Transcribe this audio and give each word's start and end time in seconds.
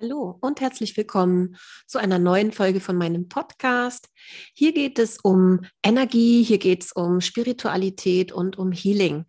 Hallo 0.00 0.36
und 0.40 0.60
herzlich 0.60 0.96
willkommen 0.96 1.56
zu 1.86 1.98
einer 1.98 2.18
neuen 2.18 2.50
Folge 2.50 2.80
von 2.80 2.96
meinem 2.96 3.28
Podcast. 3.28 4.08
Hier 4.52 4.72
geht 4.72 4.98
es 4.98 5.18
um 5.22 5.60
Energie, 5.84 6.42
hier 6.42 6.58
geht 6.58 6.82
es 6.82 6.90
um 6.90 7.20
Spiritualität 7.20 8.32
und 8.32 8.58
um 8.58 8.72
Healing. 8.72 9.24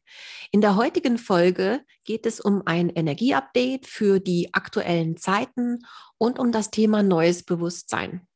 In 0.51 0.61
der 0.61 0.75
heutigen 0.75 1.19
Folge 1.19 1.81
geht 2.03 2.25
es 2.25 2.41
um 2.41 2.63
ein 2.65 2.89
Energieupdate 2.89 3.85
für 3.85 4.19
die 4.19 4.55
aktuellen 4.55 5.17
Zeiten 5.17 5.85
und 6.17 6.39
um 6.39 6.51
das 6.51 6.71
Thema 6.71 7.03
neues 7.03 7.43
Bewusstsein. 7.43 8.27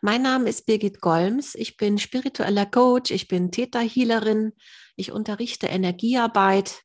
Mein 0.00 0.22
Name 0.22 0.48
ist 0.48 0.64
Birgit 0.64 1.00
Golms. 1.00 1.56
Ich 1.56 1.76
bin 1.76 1.98
spiritueller 1.98 2.66
Coach, 2.66 3.10
ich 3.10 3.26
bin 3.26 3.50
Theta-Healerin, 3.50 4.52
ich 4.94 5.10
unterrichte 5.10 5.66
Energiearbeit. 5.66 6.82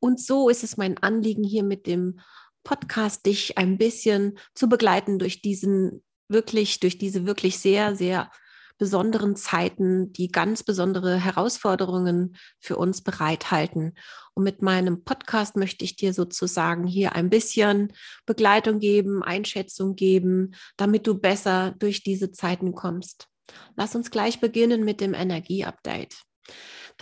Und 0.00 0.20
so 0.20 0.48
ist 0.48 0.64
es 0.64 0.76
mein 0.76 0.98
Anliegen, 0.98 1.44
hier 1.44 1.62
mit 1.62 1.86
dem 1.86 2.18
Podcast 2.64 3.26
dich 3.26 3.58
ein 3.58 3.78
bisschen 3.78 4.38
zu 4.54 4.68
begleiten 4.68 5.18
durch 5.18 5.42
diesen 5.42 6.02
wirklich, 6.28 6.80
durch 6.80 6.98
diese 6.98 7.26
wirklich 7.26 7.58
sehr, 7.58 7.94
sehr 7.96 8.30
besonderen 8.78 9.36
Zeiten, 9.36 10.12
die 10.12 10.28
ganz 10.28 10.64
besondere 10.64 11.16
Herausforderungen 11.16 12.36
für 12.58 12.76
uns 12.76 13.02
bereithalten. 13.02 13.94
Und 14.34 14.42
mit 14.42 14.60
meinem 14.60 15.04
Podcast 15.04 15.56
möchte 15.56 15.84
ich 15.84 15.94
dir 15.94 16.12
sozusagen 16.12 16.86
hier 16.86 17.14
ein 17.14 17.30
bisschen 17.30 17.92
Begleitung 18.26 18.80
geben, 18.80 19.22
Einschätzung 19.22 19.94
geben, 19.94 20.54
damit 20.76 21.06
du 21.06 21.14
besser 21.14 21.74
durch 21.78 22.02
diese 22.02 22.32
Zeiten 22.32 22.74
kommst. 22.74 23.28
Lass 23.76 23.94
uns 23.94 24.10
gleich 24.10 24.40
beginnen 24.40 24.84
mit 24.84 25.00
dem 25.00 25.14
Energieupdate. 25.14 26.16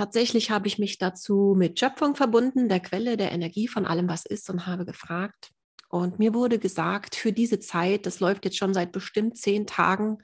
Tatsächlich 0.00 0.50
habe 0.50 0.66
ich 0.66 0.78
mich 0.78 0.96
dazu 0.96 1.54
mit 1.54 1.78
Schöpfung 1.78 2.16
verbunden, 2.16 2.70
der 2.70 2.80
Quelle 2.80 3.18
der 3.18 3.32
Energie 3.32 3.68
von 3.68 3.84
allem, 3.84 4.09
was 4.09 4.24
ist, 4.24 4.48
und 4.48 4.66
habe 4.66 4.86
gefragt. 4.86 5.50
Und 5.90 6.18
mir 6.18 6.32
wurde 6.32 6.59
gesagt, 6.59 7.14
für 7.14 7.34
diese 7.34 7.60
Zeit, 7.60 8.06
das 8.06 8.18
läuft 8.18 8.46
jetzt 8.46 8.56
schon 8.56 8.73
seit 8.73 8.93
bestimmt 8.93 9.37
zehn 9.37 9.66
Tagen, 9.66 10.16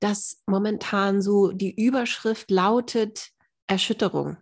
dass 0.00 0.42
momentan 0.46 1.22
so 1.22 1.50
die 1.50 1.74
Überschrift 1.74 2.50
lautet 2.50 3.30
Erschütterung. 3.68 4.36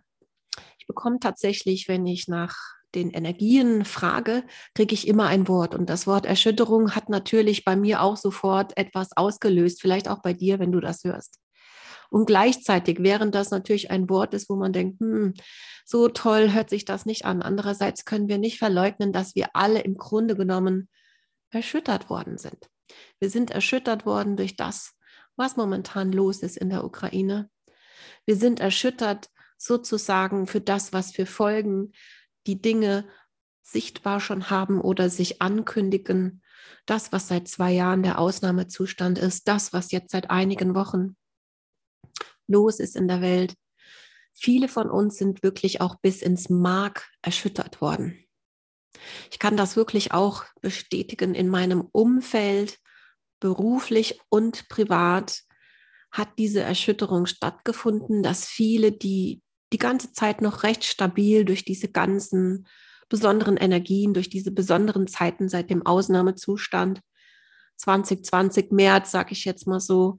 Ich 0.77 0.87
bekomme 0.87 1.19
tatsächlich, 1.21 1.87
wenn 1.87 2.05
ich 2.05 2.27
nach 2.27 2.57
den 2.95 3.11
Energien 3.11 3.85
frage, 3.85 4.43
kriege 4.75 4.93
ich 4.93 5.07
immer 5.07 5.27
ein 5.27 5.47
Wort. 5.47 5.73
Und 5.73 5.89
das 5.89 6.05
Wort 6.05 6.25
Erschütterung 6.25 6.95
hat 6.95 7.07
natürlich 7.07 7.63
bei 7.63 7.77
mir 7.77 8.01
auch 8.01 8.17
sofort 8.17 8.75
etwas 8.75 9.15
ausgelöst, 9.15 9.79
vielleicht 9.79 10.09
auch 10.09 10.21
bei 10.21 10.33
dir, 10.33 10.59
wenn 10.59 10.73
du 10.73 10.81
das 10.81 11.05
hörst. 11.05 11.39
Und 12.13 12.27
gleichzeitig, 12.27 12.97
während 12.99 13.33
das 13.33 13.49
natürlich 13.49 13.89
ein 13.89 14.07
Wort 14.07 14.35
ist, 14.35 14.47
wo 14.47 14.55
man 14.55 14.71
denkt, 14.71 14.99
hm, 14.99 15.33
so 15.83 16.09
toll 16.09 16.53
hört 16.53 16.69
sich 16.69 16.85
das 16.85 17.07
nicht 17.07 17.25
an. 17.25 17.41
Andererseits 17.41 18.05
können 18.05 18.27
wir 18.27 18.37
nicht 18.37 18.59
verleugnen, 18.59 19.11
dass 19.11 19.33
wir 19.33 19.55
alle 19.55 19.81
im 19.81 19.97
Grunde 19.97 20.35
genommen 20.35 20.89
erschüttert 21.49 22.11
worden 22.11 22.37
sind. 22.37 22.69
Wir 23.19 23.31
sind 23.31 23.49
erschüttert 23.49 24.05
worden 24.05 24.37
durch 24.37 24.55
das, 24.55 24.93
was 25.37 25.57
momentan 25.57 26.11
los 26.11 26.43
ist 26.43 26.55
in 26.55 26.69
der 26.69 26.83
Ukraine. 26.83 27.49
Wir 28.27 28.35
sind 28.35 28.59
erschüttert 28.59 29.31
sozusagen 29.57 30.45
für 30.45 30.61
das, 30.61 30.93
was 30.93 31.13
für 31.13 31.25
Folgen 31.25 31.93
die 32.45 32.61
Dinge 32.61 33.07
sichtbar 33.63 34.19
schon 34.19 34.51
haben 34.51 34.79
oder 34.79 35.09
sich 35.09 35.41
ankündigen. 35.41 36.43
Das, 36.85 37.11
was 37.11 37.27
seit 37.27 37.47
zwei 37.47 37.71
Jahren 37.71 38.03
der 38.03 38.19
Ausnahmezustand 38.19 39.17
ist, 39.17 39.47
das, 39.47 39.73
was 39.73 39.91
jetzt 39.91 40.11
seit 40.11 40.29
einigen 40.29 40.75
Wochen 40.75 41.15
los 42.47 42.79
ist 42.79 42.95
in 42.95 43.07
der 43.07 43.21
Welt. 43.21 43.55
Viele 44.33 44.67
von 44.67 44.89
uns 44.89 45.17
sind 45.17 45.43
wirklich 45.43 45.81
auch 45.81 45.95
bis 46.01 46.21
ins 46.21 46.49
Mark 46.49 47.09
erschüttert 47.21 47.81
worden. 47.81 48.17
Ich 49.31 49.39
kann 49.39 49.57
das 49.57 49.75
wirklich 49.75 50.11
auch 50.11 50.45
bestätigen 50.61 51.35
in 51.35 51.49
meinem 51.49 51.87
Umfeld, 51.91 52.79
beruflich 53.39 54.19
und 54.29 54.69
privat 54.69 55.43
hat 56.11 56.29
diese 56.37 56.61
Erschütterung 56.61 57.25
stattgefunden, 57.25 58.23
dass 58.23 58.45
viele, 58.45 58.91
die 58.91 59.41
die 59.73 59.79
ganze 59.79 60.13
Zeit 60.13 60.41
noch 60.41 60.63
recht 60.63 60.83
stabil 60.83 61.43
durch 61.43 61.65
diese 61.65 61.89
ganzen 61.89 62.67
besonderen 63.09 63.57
Energien, 63.57 64.13
durch 64.13 64.29
diese 64.29 64.51
besonderen 64.51 65.07
Zeiten 65.07 65.49
seit 65.49 65.69
dem 65.69 65.85
Ausnahmezustand 65.85 67.01
2020 67.77 68.71
März, 68.71 69.11
sage 69.11 69.33
ich 69.33 69.45
jetzt 69.45 69.67
mal 69.67 69.79
so, 69.79 70.17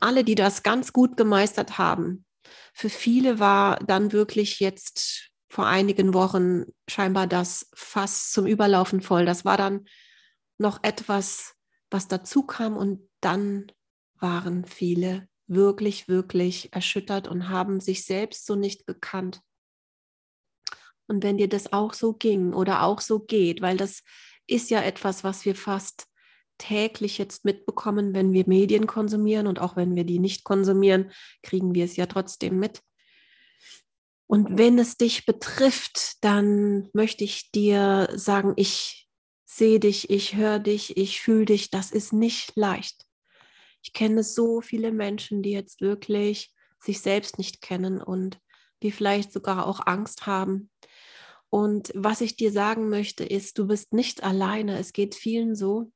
alle, 0.00 0.24
die 0.24 0.34
das 0.34 0.62
ganz 0.62 0.92
gut 0.92 1.16
gemeistert 1.16 1.78
haben, 1.78 2.24
für 2.72 2.88
viele 2.88 3.38
war 3.38 3.78
dann 3.80 4.12
wirklich 4.12 4.60
jetzt 4.60 5.30
vor 5.48 5.66
einigen 5.66 6.14
Wochen 6.14 6.64
scheinbar 6.88 7.26
das 7.26 7.68
Fass 7.74 8.30
zum 8.30 8.46
Überlaufen 8.46 9.00
voll. 9.00 9.26
Das 9.26 9.44
war 9.44 9.56
dann 9.56 9.86
noch 10.58 10.82
etwas, 10.82 11.54
was 11.90 12.08
dazu 12.08 12.44
kam 12.44 12.76
und 12.76 13.08
dann 13.20 13.72
waren 14.14 14.64
viele 14.64 15.28
wirklich, 15.48 16.06
wirklich 16.06 16.72
erschüttert 16.72 17.26
und 17.26 17.48
haben 17.48 17.80
sich 17.80 18.04
selbst 18.04 18.46
so 18.46 18.54
nicht 18.54 18.86
gekannt. 18.86 19.40
Und 21.08 21.24
wenn 21.24 21.38
dir 21.38 21.48
das 21.48 21.72
auch 21.72 21.92
so 21.92 22.12
ging 22.12 22.52
oder 22.52 22.84
auch 22.84 23.00
so 23.00 23.18
geht, 23.18 23.60
weil 23.60 23.76
das 23.76 24.04
ist 24.46 24.70
ja 24.70 24.80
etwas, 24.80 25.24
was 25.24 25.44
wir 25.44 25.56
fast 25.56 26.06
täglich 26.60 27.18
jetzt 27.18 27.44
mitbekommen, 27.44 28.14
wenn 28.14 28.32
wir 28.32 28.44
Medien 28.46 28.86
konsumieren 28.86 29.48
und 29.48 29.58
auch 29.58 29.74
wenn 29.74 29.96
wir 29.96 30.04
die 30.04 30.20
nicht 30.20 30.44
konsumieren, 30.44 31.10
kriegen 31.42 31.74
wir 31.74 31.84
es 31.84 31.96
ja 31.96 32.06
trotzdem 32.06 32.58
mit. 32.58 32.82
Und 34.28 34.58
wenn 34.58 34.78
es 34.78 34.96
dich 34.96 35.26
betrifft, 35.26 36.22
dann 36.22 36.88
möchte 36.92 37.24
ich 37.24 37.50
dir 37.50 38.08
sagen, 38.14 38.52
ich 38.54 39.08
sehe 39.44 39.80
dich, 39.80 40.08
ich 40.10 40.36
höre 40.36 40.60
dich, 40.60 40.96
ich 40.96 41.20
fühle 41.20 41.46
dich. 41.46 41.70
Das 41.70 41.90
ist 41.90 42.12
nicht 42.12 42.54
leicht. 42.54 43.04
Ich 43.82 43.92
kenne 43.92 44.22
so 44.22 44.60
viele 44.60 44.92
Menschen, 44.92 45.42
die 45.42 45.50
jetzt 45.50 45.80
wirklich 45.80 46.54
sich 46.78 47.00
selbst 47.00 47.38
nicht 47.38 47.60
kennen 47.60 48.00
und 48.00 48.38
die 48.84 48.92
vielleicht 48.92 49.32
sogar 49.32 49.66
auch 49.66 49.80
Angst 49.86 50.26
haben. 50.26 50.70
Und 51.48 51.90
was 51.96 52.20
ich 52.20 52.36
dir 52.36 52.52
sagen 52.52 52.88
möchte, 52.88 53.24
ist, 53.24 53.58
du 53.58 53.66
bist 53.66 53.92
nicht 53.92 54.22
alleine. 54.22 54.78
Es 54.78 54.92
geht 54.92 55.16
vielen 55.16 55.56
so 55.56 55.90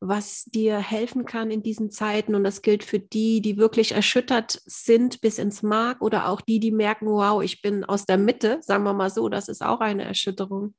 was 0.00 0.44
dir 0.44 0.78
helfen 0.78 1.24
kann 1.24 1.50
in 1.50 1.62
diesen 1.62 1.90
Zeiten. 1.90 2.34
Und 2.34 2.44
das 2.44 2.62
gilt 2.62 2.84
für 2.84 2.98
die, 3.00 3.40
die 3.40 3.56
wirklich 3.56 3.92
erschüttert 3.92 4.60
sind 4.64 5.20
bis 5.20 5.38
ins 5.38 5.62
Mark 5.62 6.02
oder 6.02 6.28
auch 6.28 6.40
die, 6.40 6.60
die 6.60 6.70
merken, 6.70 7.06
wow, 7.06 7.42
ich 7.42 7.62
bin 7.62 7.84
aus 7.84 8.06
der 8.06 8.18
Mitte, 8.18 8.58
sagen 8.60 8.84
wir 8.84 8.94
mal 8.94 9.10
so, 9.10 9.28
das 9.28 9.48
ist 9.48 9.62
auch 9.62 9.80
eine 9.80 10.04
Erschütterung. 10.04 10.74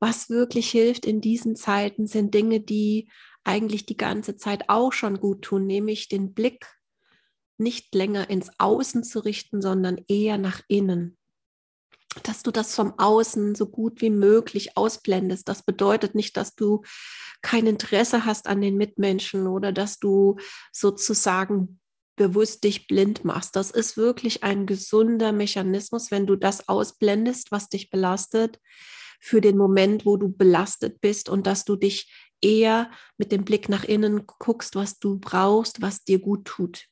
Was 0.00 0.28
wirklich 0.28 0.70
hilft 0.70 1.06
in 1.06 1.20
diesen 1.20 1.56
Zeiten 1.56 2.06
sind 2.06 2.34
Dinge, 2.34 2.60
die 2.60 3.10
eigentlich 3.44 3.86
die 3.86 3.96
ganze 3.96 4.36
Zeit 4.36 4.68
auch 4.68 4.92
schon 4.92 5.20
gut 5.20 5.42
tun, 5.42 5.66
nämlich 5.66 6.08
den 6.08 6.34
Blick 6.34 6.66
nicht 7.58 7.94
länger 7.94 8.28
ins 8.28 8.50
Außen 8.58 9.04
zu 9.04 9.20
richten, 9.20 9.62
sondern 9.62 9.98
eher 10.08 10.36
nach 10.36 10.60
innen 10.68 11.16
dass 12.22 12.42
du 12.42 12.50
das 12.50 12.74
vom 12.74 12.94
Außen 12.98 13.54
so 13.54 13.66
gut 13.66 14.00
wie 14.00 14.10
möglich 14.10 14.76
ausblendest. 14.76 15.48
Das 15.48 15.62
bedeutet 15.62 16.14
nicht, 16.14 16.36
dass 16.36 16.54
du 16.54 16.82
kein 17.42 17.66
Interesse 17.66 18.24
hast 18.24 18.46
an 18.46 18.60
den 18.60 18.76
Mitmenschen 18.76 19.46
oder 19.46 19.72
dass 19.72 19.98
du 19.98 20.36
sozusagen 20.72 21.80
bewusst 22.16 22.64
dich 22.64 22.88
blind 22.88 23.24
machst. 23.24 23.56
Das 23.56 23.70
ist 23.70 23.96
wirklich 23.96 24.42
ein 24.42 24.66
gesunder 24.66 25.32
Mechanismus, 25.32 26.10
wenn 26.10 26.26
du 26.26 26.36
das 26.36 26.68
ausblendest, 26.68 27.52
was 27.52 27.68
dich 27.68 27.90
belastet, 27.90 28.58
für 29.20 29.40
den 29.40 29.56
Moment, 29.56 30.06
wo 30.06 30.16
du 30.16 30.28
belastet 30.28 31.00
bist 31.00 31.28
und 31.28 31.46
dass 31.46 31.64
du 31.64 31.76
dich 31.76 32.12
eher 32.40 32.90
mit 33.16 33.32
dem 33.32 33.44
Blick 33.44 33.68
nach 33.68 33.84
innen 33.84 34.26
guckst, 34.26 34.74
was 34.74 34.98
du 34.98 35.18
brauchst, 35.18 35.80
was 35.80 36.04
dir 36.04 36.18
gut 36.18 36.44
tut. 36.44 36.86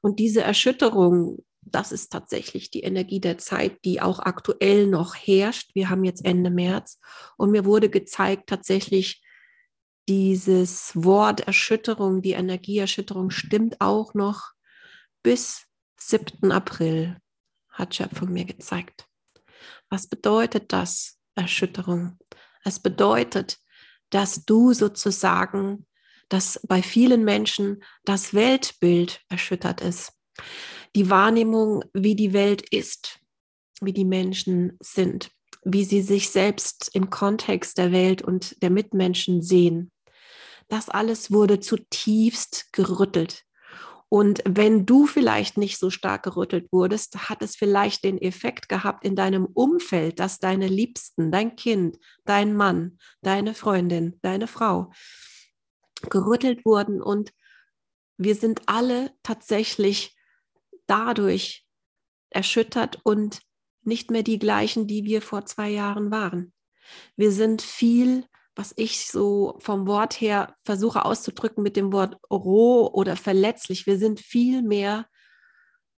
Und 0.00 0.18
diese 0.18 0.42
Erschütterung, 0.42 1.44
das 1.66 1.92
ist 1.92 2.12
tatsächlich 2.12 2.70
die 2.70 2.82
Energie 2.82 3.20
der 3.20 3.38
Zeit, 3.38 3.84
die 3.84 4.00
auch 4.00 4.18
aktuell 4.18 4.86
noch 4.86 5.14
herrscht. 5.14 5.70
Wir 5.74 5.90
haben 5.90 6.04
jetzt 6.04 6.24
Ende 6.24 6.50
März 6.50 7.00
und 7.36 7.50
mir 7.50 7.64
wurde 7.64 7.88
gezeigt, 7.88 8.48
tatsächlich 8.48 9.22
dieses 10.08 10.92
Wort 10.94 11.40
Erschütterung, 11.40 12.22
die 12.22 12.32
Energieerschütterung 12.32 13.30
stimmt 13.30 13.80
auch 13.80 14.14
noch 14.14 14.52
bis 15.22 15.66
7. 15.96 16.52
April, 16.52 17.16
hat 17.70 17.94
Schöpfung 17.94 18.30
mir 18.30 18.44
gezeigt. 18.44 19.06
Was 19.88 20.06
bedeutet 20.06 20.72
das, 20.72 21.18
Erschütterung? 21.34 22.18
Es 22.62 22.80
bedeutet, 22.80 23.58
dass 24.10 24.44
du 24.44 24.72
sozusagen, 24.72 25.86
dass 26.28 26.60
bei 26.68 26.82
vielen 26.82 27.24
Menschen 27.24 27.82
das 28.04 28.34
Weltbild 28.34 29.22
erschüttert 29.28 29.80
ist 29.80 30.12
die 30.94 31.10
Wahrnehmung, 31.10 31.84
wie 31.92 32.14
die 32.14 32.32
Welt 32.32 32.68
ist, 32.70 33.20
wie 33.80 33.92
die 33.92 34.04
Menschen 34.04 34.76
sind, 34.80 35.30
wie 35.64 35.84
sie 35.84 36.02
sich 36.02 36.30
selbst 36.30 36.90
im 36.94 37.10
Kontext 37.10 37.78
der 37.78 37.92
Welt 37.92 38.22
und 38.22 38.62
der 38.62 38.70
Mitmenschen 38.70 39.42
sehen. 39.42 39.90
Das 40.68 40.88
alles 40.88 41.30
wurde 41.30 41.60
zutiefst 41.60 42.72
gerüttelt. 42.72 43.44
Und 44.08 44.42
wenn 44.46 44.86
du 44.86 45.06
vielleicht 45.06 45.56
nicht 45.56 45.76
so 45.78 45.90
stark 45.90 46.22
gerüttelt 46.22 46.68
wurdest, 46.70 47.28
hat 47.28 47.42
es 47.42 47.56
vielleicht 47.56 48.04
den 48.04 48.18
Effekt 48.18 48.68
gehabt 48.68 49.04
in 49.04 49.16
deinem 49.16 49.44
Umfeld, 49.44 50.20
dass 50.20 50.38
deine 50.38 50.68
Liebsten, 50.68 51.32
dein 51.32 51.56
Kind, 51.56 51.98
dein 52.24 52.54
Mann, 52.54 52.98
deine 53.22 53.54
Freundin, 53.54 54.18
deine 54.22 54.46
Frau 54.46 54.92
gerüttelt 56.10 56.64
wurden. 56.64 57.02
Und 57.02 57.32
wir 58.16 58.36
sind 58.36 58.62
alle 58.66 59.10
tatsächlich 59.24 60.13
dadurch 60.86 61.66
erschüttert 62.30 63.00
und 63.04 63.40
nicht 63.82 64.10
mehr 64.10 64.22
die 64.22 64.38
gleichen, 64.38 64.86
die 64.86 65.04
wir 65.04 65.22
vor 65.22 65.44
zwei 65.46 65.68
Jahren 65.70 66.10
waren. 66.10 66.52
Wir 67.16 67.32
sind 67.32 67.62
viel 67.62 68.24
was 68.56 68.72
ich 68.76 69.08
so 69.08 69.56
vom 69.58 69.86
Wort 69.86 70.20
her 70.20 70.56
versuche 70.62 71.04
auszudrücken 71.04 71.62
mit 71.62 71.76
dem 71.76 71.92
Wort 71.92 72.18
roh 72.30 72.88
oder 72.92 73.16
verletzlich. 73.16 73.86
Wir 73.86 73.98
sind 73.98 74.20
viel 74.20 74.62
mehr 74.62 75.06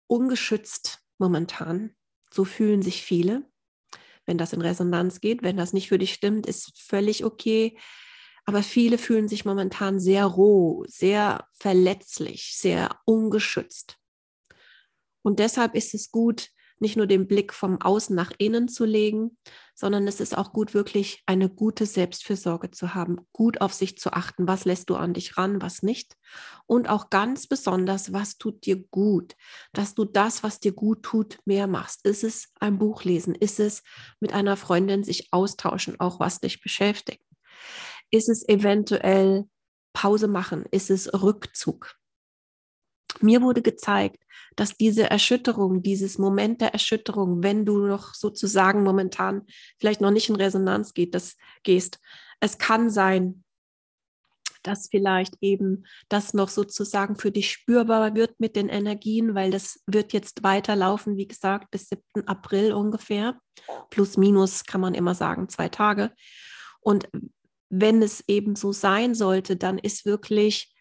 ungeschützt 0.06 1.00
momentan. 1.18 1.94
So 2.32 2.44
fühlen 2.44 2.82
sich 2.82 3.02
viele. 3.02 3.44
Wenn 4.24 4.38
das 4.38 4.52
in 4.52 4.60
Resonanz 4.60 5.20
geht, 5.20 5.42
wenn 5.42 5.56
das 5.56 5.72
nicht 5.72 5.88
für 5.88 5.98
dich 5.98 6.12
stimmt, 6.14 6.46
ist 6.46 6.72
völlig 6.80 7.24
okay. 7.24 7.78
Aber 8.44 8.62
viele 8.62 8.98
fühlen 8.98 9.28
sich 9.28 9.44
momentan 9.44 10.00
sehr 10.00 10.24
roh, 10.24 10.84
sehr 10.88 11.46
verletzlich, 11.52 12.56
sehr 12.56 12.98
ungeschützt. 13.04 13.98
Und 15.26 15.40
deshalb 15.40 15.74
ist 15.74 15.92
es 15.92 16.12
gut, 16.12 16.50
nicht 16.78 16.96
nur 16.96 17.08
den 17.08 17.26
Blick 17.26 17.52
vom 17.52 17.80
Außen 17.80 18.14
nach 18.14 18.30
innen 18.38 18.68
zu 18.68 18.84
legen, 18.84 19.36
sondern 19.74 20.06
es 20.06 20.20
ist 20.20 20.38
auch 20.38 20.52
gut, 20.52 20.72
wirklich 20.72 21.24
eine 21.26 21.48
gute 21.48 21.84
Selbstfürsorge 21.84 22.70
zu 22.70 22.94
haben, 22.94 23.26
gut 23.32 23.60
auf 23.60 23.72
sich 23.72 23.98
zu 23.98 24.12
achten, 24.12 24.46
was 24.46 24.66
lässt 24.66 24.88
du 24.88 24.94
an 24.94 25.14
dich 25.14 25.36
ran, 25.36 25.60
was 25.60 25.82
nicht. 25.82 26.14
Und 26.66 26.88
auch 26.88 27.10
ganz 27.10 27.48
besonders, 27.48 28.12
was 28.12 28.38
tut 28.38 28.66
dir 28.66 28.76
gut, 28.76 29.34
dass 29.72 29.96
du 29.96 30.04
das, 30.04 30.44
was 30.44 30.60
dir 30.60 30.70
gut 30.70 31.02
tut, 31.02 31.40
mehr 31.44 31.66
machst. 31.66 32.06
Ist 32.06 32.22
es 32.22 32.52
ein 32.60 32.78
Buch 32.78 33.02
lesen? 33.02 33.34
Ist 33.34 33.58
es 33.58 33.82
mit 34.20 34.32
einer 34.32 34.56
Freundin 34.56 35.02
sich 35.02 35.32
austauschen, 35.32 35.98
auch 35.98 36.20
was 36.20 36.38
dich 36.38 36.62
beschäftigt? 36.62 37.24
Ist 38.12 38.28
es 38.28 38.48
eventuell 38.48 39.48
Pause 39.92 40.28
machen? 40.28 40.66
Ist 40.70 40.88
es 40.88 41.12
Rückzug? 41.12 41.96
Mir 43.20 43.42
wurde 43.42 43.62
gezeigt, 43.62 44.22
dass 44.56 44.76
diese 44.76 45.08
Erschütterung, 45.10 45.82
dieses 45.82 46.18
Moment 46.18 46.60
der 46.60 46.72
Erschütterung, 46.72 47.42
wenn 47.42 47.64
du 47.64 47.86
noch 47.86 48.14
sozusagen 48.14 48.82
momentan 48.82 49.42
vielleicht 49.78 50.00
noch 50.00 50.10
nicht 50.10 50.28
in 50.28 50.36
Resonanz 50.36 50.94
geht, 50.94 51.14
das 51.14 51.36
gehst, 51.62 51.98
es 52.40 52.58
kann 52.58 52.90
sein, 52.90 53.44
dass 54.62 54.88
vielleicht 54.88 55.34
eben 55.40 55.84
das 56.08 56.34
noch 56.34 56.48
sozusagen 56.48 57.16
für 57.16 57.30
dich 57.30 57.50
spürbar 57.50 58.14
wird 58.14 58.40
mit 58.40 58.56
den 58.56 58.68
Energien, 58.68 59.34
weil 59.34 59.50
das 59.50 59.82
wird 59.86 60.12
jetzt 60.12 60.42
weiterlaufen, 60.42 61.16
wie 61.16 61.28
gesagt, 61.28 61.70
bis 61.70 61.88
7. 61.88 62.26
April 62.26 62.72
ungefähr. 62.72 63.38
Plus, 63.90 64.16
minus 64.16 64.64
kann 64.64 64.80
man 64.80 64.94
immer 64.94 65.14
sagen, 65.14 65.48
zwei 65.48 65.68
Tage. 65.68 66.12
Und 66.80 67.08
wenn 67.68 68.02
es 68.02 68.24
eben 68.28 68.56
so 68.56 68.72
sein 68.72 69.14
sollte, 69.14 69.56
dann 69.56 69.78
ist 69.78 70.04
wirklich 70.04 70.75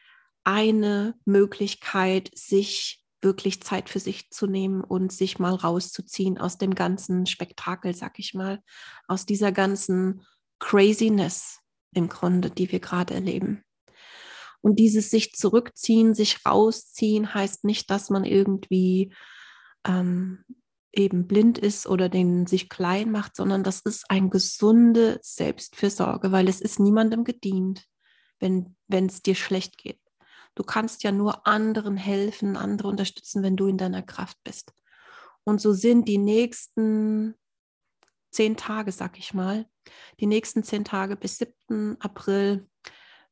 eine 0.45 1.15
Möglichkeit, 1.25 2.31
sich 2.33 3.03
wirklich 3.21 3.61
Zeit 3.61 3.89
für 3.89 3.99
sich 3.99 4.29
zu 4.29 4.47
nehmen 4.47 4.83
und 4.83 5.11
sich 5.11 5.39
mal 5.39 5.55
rauszuziehen 5.55 6.37
aus 6.37 6.57
dem 6.57 6.75
ganzen 6.75 7.25
Spektakel, 7.25 7.95
sag 7.95 8.19
ich 8.19 8.33
mal, 8.33 8.61
aus 9.07 9.25
dieser 9.25 9.51
ganzen 9.51 10.21
Craziness 10.59 11.59
im 11.93 12.07
Grunde, 12.07 12.51
die 12.51 12.71
wir 12.71 12.79
gerade 12.79 13.13
erleben. 13.13 13.63
Und 14.61 14.79
dieses 14.79 15.11
sich 15.11 15.33
zurückziehen, 15.33 16.13
sich 16.13 16.45
rausziehen, 16.45 17.33
heißt 17.33 17.65
nicht, 17.65 17.89
dass 17.89 18.09
man 18.09 18.23
irgendwie 18.23 19.13
ähm, 19.85 20.43
eben 20.91 21.27
blind 21.27 21.57
ist 21.57 21.87
oder 21.87 22.09
den 22.09 22.47
sich 22.47 22.69
klein 22.69 23.11
macht, 23.11 23.35
sondern 23.35 23.63
das 23.63 23.81
ist 23.81 24.09
eine 24.09 24.29
gesunde 24.29 25.19
Selbstfürsorge, 25.21 26.31
weil 26.31 26.47
es 26.47 26.61
ist 26.61 26.79
niemandem 26.79 27.23
gedient, 27.23 27.85
wenn 28.39 28.75
es 28.89 29.21
dir 29.21 29.35
schlecht 29.35 29.77
geht. 29.77 29.99
Du 30.55 30.63
kannst 30.63 31.03
ja 31.03 31.11
nur 31.11 31.45
anderen 31.45 31.97
helfen, 31.97 32.57
andere 32.57 32.87
unterstützen, 32.87 33.43
wenn 33.43 33.57
du 33.57 33.67
in 33.67 33.77
deiner 33.77 34.01
Kraft 34.01 34.37
bist. 34.43 34.73
Und 35.43 35.61
so 35.61 35.73
sind 35.73 36.07
die 36.07 36.17
nächsten 36.17 37.35
zehn 38.31 38.57
Tage, 38.57 38.91
sag 38.91 39.17
ich 39.17 39.33
mal, 39.33 39.65
die 40.19 40.25
nächsten 40.25 40.63
zehn 40.63 40.83
Tage 40.83 41.15
bis 41.15 41.37
7. 41.37 41.97
April 41.99 42.67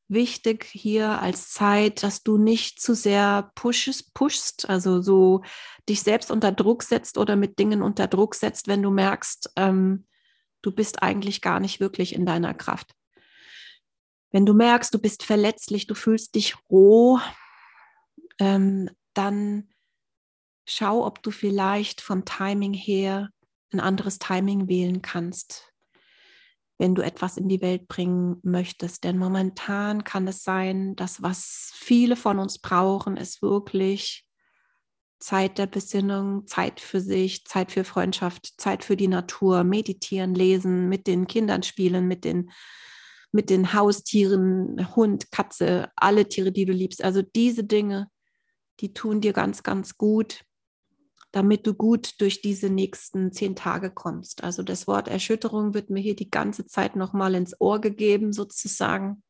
wichtig 0.07 0.65
hier 0.65 1.21
als 1.21 1.51
Zeit, 1.51 2.03
dass 2.03 2.23
du 2.23 2.37
nicht 2.37 2.81
zu 2.81 2.93
sehr 2.93 3.51
pushest, 3.55 4.13
pushst, 4.13 4.69
also 4.69 5.01
so 5.01 5.41
dich 5.89 6.01
selbst 6.03 6.29
unter 6.29 6.51
Druck 6.51 6.83
setzt 6.83 7.17
oder 7.17 7.35
mit 7.35 7.57
Dingen 7.57 7.81
unter 7.81 8.07
Druck 8.07 8.35
setzt, 8.35 8.67
wenn 8.67 8.83
du 8.83 8.91
merkst, 8.91 9.51
ähm, 9.55 10.05
du 10.61 10.71
bist 10.71 11.01
eigentlich 11.01 11.41
gar 11.41 11.59
nicht 11.59 11.79
wirklich 11.79 12.13
in 12.13 12.25
deiner 12.25 12.53
Kraft. 12.53 12.93
Wenn 14.33 14.47
du 14.47 14.55
merkst, 14.55 14.91
du 14.91 14.99
bist 14.99 15.23
verletzlich, 15.23 15.85
du 15.85 15.93
fühlst 15.93 16.33
dich 16.33 16.55
roh, 16.69 17.19
ähm, 18.39 18.89
dann 19.13 19.69
schau, 20.67 21.05
ob 21.05 21.21
du 21.21 21.29
vielleicht 21.29 22.01
vom 22.01 22.25
Timing 22.25 22.73
her 22.73 23.29
ein 23.71 23.79
anderes 23.79 24.17
Timing 24.17 24.67
wählen 24.67 25.03
kannst, 25.03 25.71
wenn 26.79 26.95
du 26.95 27.03
etwas 27.03 27.37
in 27.37 27.47
die 27.47 27.61
Welt 27.61 27.87
bringen 27.87 28.39
möchtest. 28.41 29.03
Denn 29.03 29.19
momentan 29.19 30.03
kann 30.03 30.27
es 30.27 30.43
sein, 30.43 30.95
dass 30.95 31.21
was 31.21 31.71
viele 31.75 32.15
von 32.15 32.39
uns 32.39 32.57
brauchen, 32.57 33.17
ist 33.17 33.43
wirklich 33.43 34.25
Zeit 35.19 35.59
der 35.59 35.67
Besinnung, 35.67 36.47
Zeit 36.47 36.79
für 36.79 37.01
sich, 37.01 37.45
Zeit 37.45 37.71
für 37.71 37.83
Freundschaft, 37.83 38.59
Zeit 38.59 38.83
für 38.83 38.97
die 38.97 39.07
Natur, 39.07 39.63
meditieren, 39.63 40.33
lesen, 40.33 40.89
mit 40.89 41.05
den 41.05 41.27
Kindern 41.27 41.61
spielen, 41.61 42.07
mit 42.07 42.25
den 42.25 42.49
mit 43.33 43.49
den 43.49 43.73
Haustieren, 43.73 44.95
Hund, 44.95 45.31
Katze, 45.31 45.91
alle 45.95 46.29
Tiere, 46.29 46.51
die 46.51 46.65
du 46.65 46.71
liebst. 46.71 47.03
Also 47.03 47.23
diese 47.23 47.63
Dinge, 47.63 48.07
die 48.79 48.93
tun 48.93 49.21
dir 49.21 49.33
ganz, 49.33 49.63
ganz 49.63 49.97
gut, 49.97 50.45
damit 51.31 51.65
du 51.65 51.73
gut 51.73 52.21
durch 52.21 52.41
diese 52.41 52.69
nächsten 52.69 53.31
zehn 53.31 53.55
Tage 53.55 53.89
kommst. 53.89 54.43
Also 54.43 54.61
das 54.61 54.85
Wort 54.85 55.07
Erschütterung 55.07 55.73
wird 55.73 55.89
mir 55.89 55.99
hier 55.99 56.15
die 56.15 56.29
ganze 56.29 56.67
Zeit 56.67 56.95
nochmal 56.95 57.33
ins 57.33 57.59
Ohr 57.59 57.81
gegeben, 57.81 58.33
sozusagen. 58.33 59.23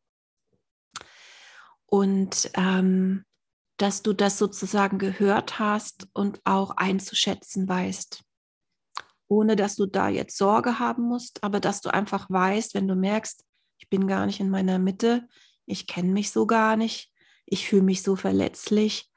Und 1.85 2.51
ähm, 2.55 3.23
dass 3.77 4.03
du 4.03 4.11
das 4.11 4.37
sozusagen 4.37 4.97
gehört 4.97 5.59
hast 5.59 6.07
und 6.13 6.41
auch 6.43 6.71
einzuschätzen 6.71 7.69
weißt. 7.69 8.21
Ohne 9.29 9.55
dass 9.55 9.77
du 9.77 9.85
da 9.85 10.09
jetzt 10.09 10.37
Sorge 10.37 10.79
haben 10.79 11.03
musst, 11.03 11.41
aber 11.41 11.61
dass 11.61 11.79
du 11.79 11.93
einfach 11.93 12.29
weißt, 12.29 12.73
wenn 12.73 12.87
du 12.87 12.95
merkst, 12.95 13.45
ich 13.83 13.89
bin 13.89 14.07
gar 14.07 14.25
nicht 14.25 14.39
in 14.39 14.49
meiner 14.49 14.79
Mitte, 14.79 15.27
ich 15.65 15.87
kenne 15.87 16.13
mich 16.13 16.31
so 16.31 16.47
gar 16.47 16.77
nicht, 16.77 17.11
ich 17.45 17.67
fühle 17.67 17.81
mich 17.81 18.01
so 18.01 18.15
verletzlich, 18.15 19.11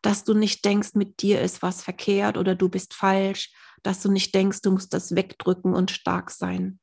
dass 0.00 0.22
du 0.22 0.32
nicht 0.32 0.64
denkst, 0.64 0.90
mit 0.94 1.22
dir 1.22 1.40
ist 1.40 1.60
was 1.60 1.82
verkehrt 1.82 2.36
oder 2.36 2.54
du 2.54 2.68
bist 2.68 2.94
falsch, 2.94 3.52
dass 3.82 4.00
du 4.00 4.12
nicht 4.12 4.32
denkst, 4.32 4.62
du 4.62 4.70
musst 4.70 4.94
das 4.94 5.16
wegdrücken 5.16 5.74
und 5.74 5.90
stark 5.90 6.30
sein. 6.30 6.78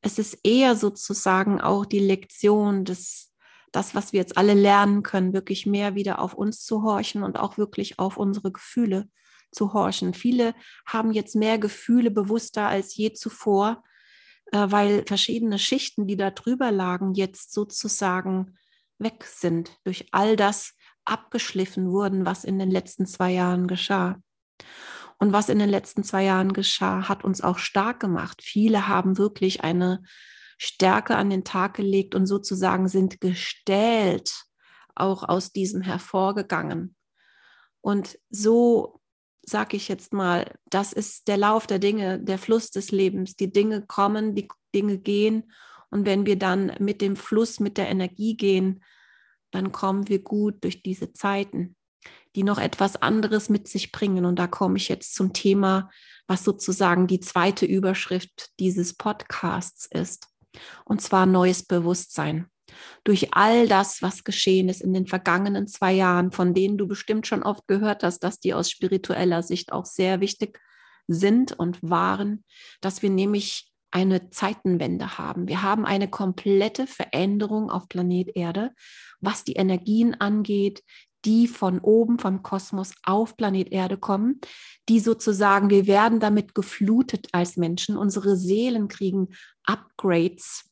Es 0.00 0.20
ist 0.20 0.38
eher 0.44 0.76
sozusagen 0.76 1.60
auch 1.60 1.84
die 1.84 1.98
Lektion 1.98 2.84
des, 2.84 3.34
das, 3.72 3.96
was 3.96 4.12
wir 4.12 4.20
jetzt 4.20 4.38
alle 4.38 4.54
lernen 4.54 5.02
können, 5.02 5.32
wirklich 5.32 5.66
mehr 5.66 5.96
wieder 5.96 6.20
auf 6.20 6.34
uns 6.34 6.64
zu 6.64 6.84
horchen 6.84 7.24
und 7.24 7.36
auch 7.36 7.58
wirklich 7.58 7.98
auf 7.98 8.16
unsere 8.16 8.52
Gefühle 8.52 9.08
zu 9.50 9.72
horchen. 9.72 10.14
Viele 10.14 10.54
haben 10.86 11.10
jetzt 11.10 11.34
mehr 11.34 11.58
Gefühle 11.58 12.12
bewusster 12.12 12.68
als 12.68 12.94
je 12.94 13.12
zuvor, 13.12 13.82
äh, 14.52 14.66
weil 14.70 15.04
verschiedene 15.06 15.58
Schichten, 15.58 16.06
die 16.06 16.16
da 16.16 16.30
drüber 16.30 16.70
lagen, 16.70 17.14
jetzt 17.14 17.52
sozusagen 17.52 18.56
weg 18.98 19.24
sind, 19.24 19.78
durch 19.84 20.06
all 20.12 20.36
das 20.36 20.74
abgeschliffen 21.04 21.90
wurden, 21.90 22.26
was 22.26 22.44
in 22.44 22.58
den 22.58 22.70
letzten 22.70 23.06
zwei 23.06 23.32
Jahren 23.32 23.66
geschah. 23.66 24.16
Und 25.18 25.32
was 25.32 25.48
in 25.48 25.58
den 25.58 25.70
letzten 25.70 26.04
zwei 26.04 26.24
Jahren 26.24 26.52
geschah, 26.52 27.08
hat 27.08 27.24
uns 27.24 27.40
auch 27.40 27.58
stark 27.58 28.00
gemacht. 28.00 28.42
Viele 28.42 28.88
haben 28.88 29.16
wirklich 29.16 29.62
eine 29.62 30.02
Stärke 30.58 31.16
an 31.16 31.30
den 31.30 31.44
Tag 31.44 31.74
gelegt 31.74 32.14
und 32.14 32.26
sozusagen 32.26 32.88
sind 32.88 33.20
gestählt 33.20 34.46
auch 34.94 35.22
aus 35.22 35.52
diesem 35.52 35.82
hervorgegangen. 35.82 36.96
Und 37.80 38.18
so 38.30 38.95
sag 39.48 39.74
ich 39.74 39.88
jetzt 39.88 40.12
mal, 40.12 40.52
das 40.68 40.92
ist 40.92 41.28
der 41.28 41.36
Lauf 41.36 41.66
der 41.66 41.78
Dinge, 41.78 42.18
der 42.18 42.38
Fluss 42.38 42.70
des 42.70 42.90
Lebens. 42.90 43.36
Die 43.36 43.52
Dinge 43.52 43.82
kommen, 43.86 44.34
die 44.34 44.48
Dinge 44.74 44.98
gehen. 44.98 45.52
Und 45.90 46.04
wenn 46.04 46.26
wir 46.26 46.36
dann 46.36 46.72
mit 46.80 47.00
dem 47.00 47.16
Fluss, 47.16 47.60
mit 47.60 47.78
der 47.78 47.88
Energie 47.88 48.36
gehen, 48.36 48.82
dann 49.52 49.70
kommen 49.70 50.08
wir 50.08 50.18
gut 50.18 50.64
durch 50.64 50.82
diese 50.82 51.12
Zeiten, 51.12 51.76
die 52.34 52.42
noch 52.42 52.58
etwas 52.58 52.96
anderes 52.96 53.48
mit 53.48 53.68
sich 53.68 53.92
bringen. 53.92 54.24
Und 54.24 54.38
da 54.38 54.48
komme 54.48 54.76
ich 54.76 54.88
jetzt 54.88 55.14
zum 55.14 55.32
Thema, 55.32 55.90
was 56.26 56.42
sozusagen 56.42 57.06
die 57.06 57.20
zweite 57.20 57.66
Überschrift 57.66 58.50
dieses 58.58 58.94
Podcasts 58.94 59.86
ist. 59.86 60.28
Und 60.84 61.00
zwar 61.00 61.24
neues 61.24 61.62
Bewusstsein. 61.62 62.50
Durch 63.04 63.34
all 63.34 63.68
das, 63.68 64.02
was 64.02 64.24
geschehen 64.24 64.68
ist 64.68 64.82
in 64.82 64.92
den 64.92 65.06
vergangenen 65.06 65.66
zwei 65.66 65.92
Jahren, 65.92 66.32
von 66.32 66.54
denen 66.54 66.78
du 66.78 66.86
bestimmt 66.86 67.26
schon 67.26 67.42
oft 67.42 67.66
gehört 67.68 68.02
hast, 68.02 68.20
dass 68.20 68.40
die 68.40 68.54
aus 68.54 68.70
spiritueller 68.70 69.42
Sicht 69.42 69.72
auch 69.72 69.86
sehr 69.86 70.20
wichtig 70.20 70.60
sind 71.08 71.52
und 71.52 71.78
waren, 71.82 72.44
dass 72.80 73.02
wir 73.02 73.10
nämlich 73.10 73.70
eine 73.90 74.30
Zeitenwende 74.30 75.16
haben. 75.18 75.48
Wir 75.48 75.62
haben 75.62 75.86
eine 75.86 76.08
komplette 76.08 76.86
Veränderung 76.86 77.70
auf 77.70 77.88
Planet 77.88 78.34
Erde, 78.34 78.72
was 79.20 79.44
die 79.44 79.54
Energien 79.54 80.14
angeht, 80.14 80.82
die 81.24 81.48
von 81.48 81.80
oben 81.80 82.18
vom 82.18 82.42
Kosmos 82.42 82.92
auf 83.02 83.36
Planet 83.36 83.72
Erde 83.72 83.96
kommen, 83.96 84.40
die 84.88 85.00
sozusagen, 85.00 85.70
wir 85.70 85.86
werden 85.86 86.20
damit 86.20 86.54
geflutet 86.54 87.28
als 87.32 87.56
Menschen, 87.56 87.96
unsere 87.96 88.36
Seelen 88.36 88.88
kriegen 88.88 89.28
Upgrades, 89.64 90.70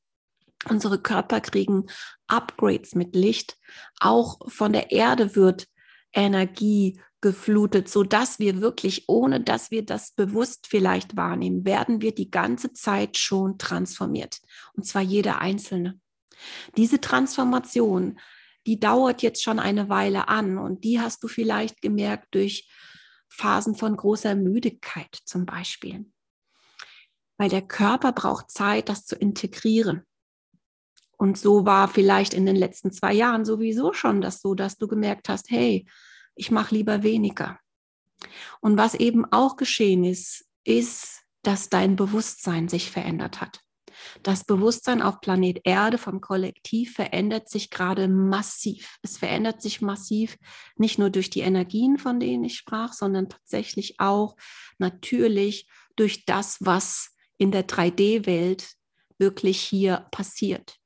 unsere 0.69 0.99
Körper 1.01 1.41
kriegen 1.41 1.87
Upgrades 2.27 2.95
mit 2.95 3.15
Licht, 3.15 3.57
auch 4.01 4.39
von 4.51 4.73
der 4.73 4.91
Erde 4.91 5.37
wird 5.37 5.67
Energie 6.13 7.01
geflutet, 7.21 7.89
so 7.89 8.03
dass 8.03 8.39
wir 8.39 8.61
wirklich, 8.61 9.09
ohne 9.09 9.41
dass 9.41 9.71
wir 9.71 9.85
das 9.85 10.13
bewusst 10.13 10.67
vielleicht 10.69 11.17
wahrnehmen, 11.17 11.65
werden 11.65 12.03
wir 12.03 12.15
die 12.15 12.31
ganze 12.31 12.73
Zeit 12.73 13.17
schon 13.17 13.59
transformiert. 13.59 14.41
Und 14.75 14.87
zwar 14.87 15.03
jeder 15.03 15.41
Einzelne. 15.41 15.99
Diese 16.77 17.01
Transformation 17.01 18.19
die 18.67 18.81
dauert 18.81 19.23
jetzt 19.23 19.43
schon 19.43 19.59
eine 19.59 19.89
Weile 19.89 20.29
an 20.29 20.59
und 20.59 20.85
die 20.85 21.01
hast 21.01 21.23
du 21.23 21.29
vielleicht 21.29 21.83
gemerkt 21.83 22.35
durch 22.35 22.69
Phasen 23.29 23.75
von 23.75 23.97
großer 23.97 24.35
Müdigkeit 24.35 25.19
zum 25.25 25.45
Beispiel. 25.45 26.11
Weil 27.37 27.51
der 27.51 27.63
Körper 27.63 28.13
braucht 28.13 28.51
Zeit, 28.51 28.89
das 28.89 29.05
zu 29.05 29.17
integrieren. 29.17 30.05
Und 31.17 31.39
so 31.39 31.65
war 31.65 31.89
vielleicht 31.89 32.35
in 32.35 32.47
den 32.47 32.57
letzten 32.57 32.93
zwei 32.93 33.13
Jahren 33.13 33.45
sowieso 33.45 33.93
schon 33.93 34.21
das 34.21 34.41
so, 34.41 34.55
dass 34.55 34.79
du 34.79 34.89
gemerkt 34.89 35.29
hast, 35.29 35.51
hey, 35.51 35.87
ich 36.35 36.51
mache 36.51 36.75
lieber 36.75 37.03
weniger. 37.03 37.59
Und 38.61 38.79
was 38.79 38.95
eben 38.95 39.25
auch 39.31 39.57
geschehen 39.57 40.05
ist, 40.05 40.45
ist, 40.65 41.23
dass 41.43 41.69
dein 41.69 41.97
Bewusstsein 41.97 42.69
sich 42.69 42.91
verändert 42.91 43.41
hat. 43.41 43.61
Das 44.23 44.45
Bewusstsein 44.45 45.03
auf 45.03 45.21
Planet 45.21 45.61
Erde 45.65 45.99
vom 45.99 46.21
Kollektiv 46.21 46.95
verändert 46.95 47.49
sich 47.49 47.71
gerade 47.71 48.09
massiv. 48.09 48.99
Es 49.03 49.19
verändert 49.19 49.63
sich 49.63 49.81
massiv 49.81 50.37
nicht 50.77 50.99
nur 50.99 51.11
durch 51.11 51.31
die 51.31 51.41
Energien, 51.41 51.99
von 51.99 52.21
denen 52.21 52.45
ich 52.45 52.57
sprach, 52.57 52.93
sondern 52.93 53.29
tatsächlich 53.29 54.01
auch 54.01 54.37
natürlich 54.79 55.69
durch 55.97 56.25
das, 56.25 56.59
was 56.61 57.15
in 57.39 57.51
der 57.51 57.67
3D-Welt 57.67 58.75
wirklich 59.19 59.61
hier 59.61 60.07
passiert. 60.11 60.79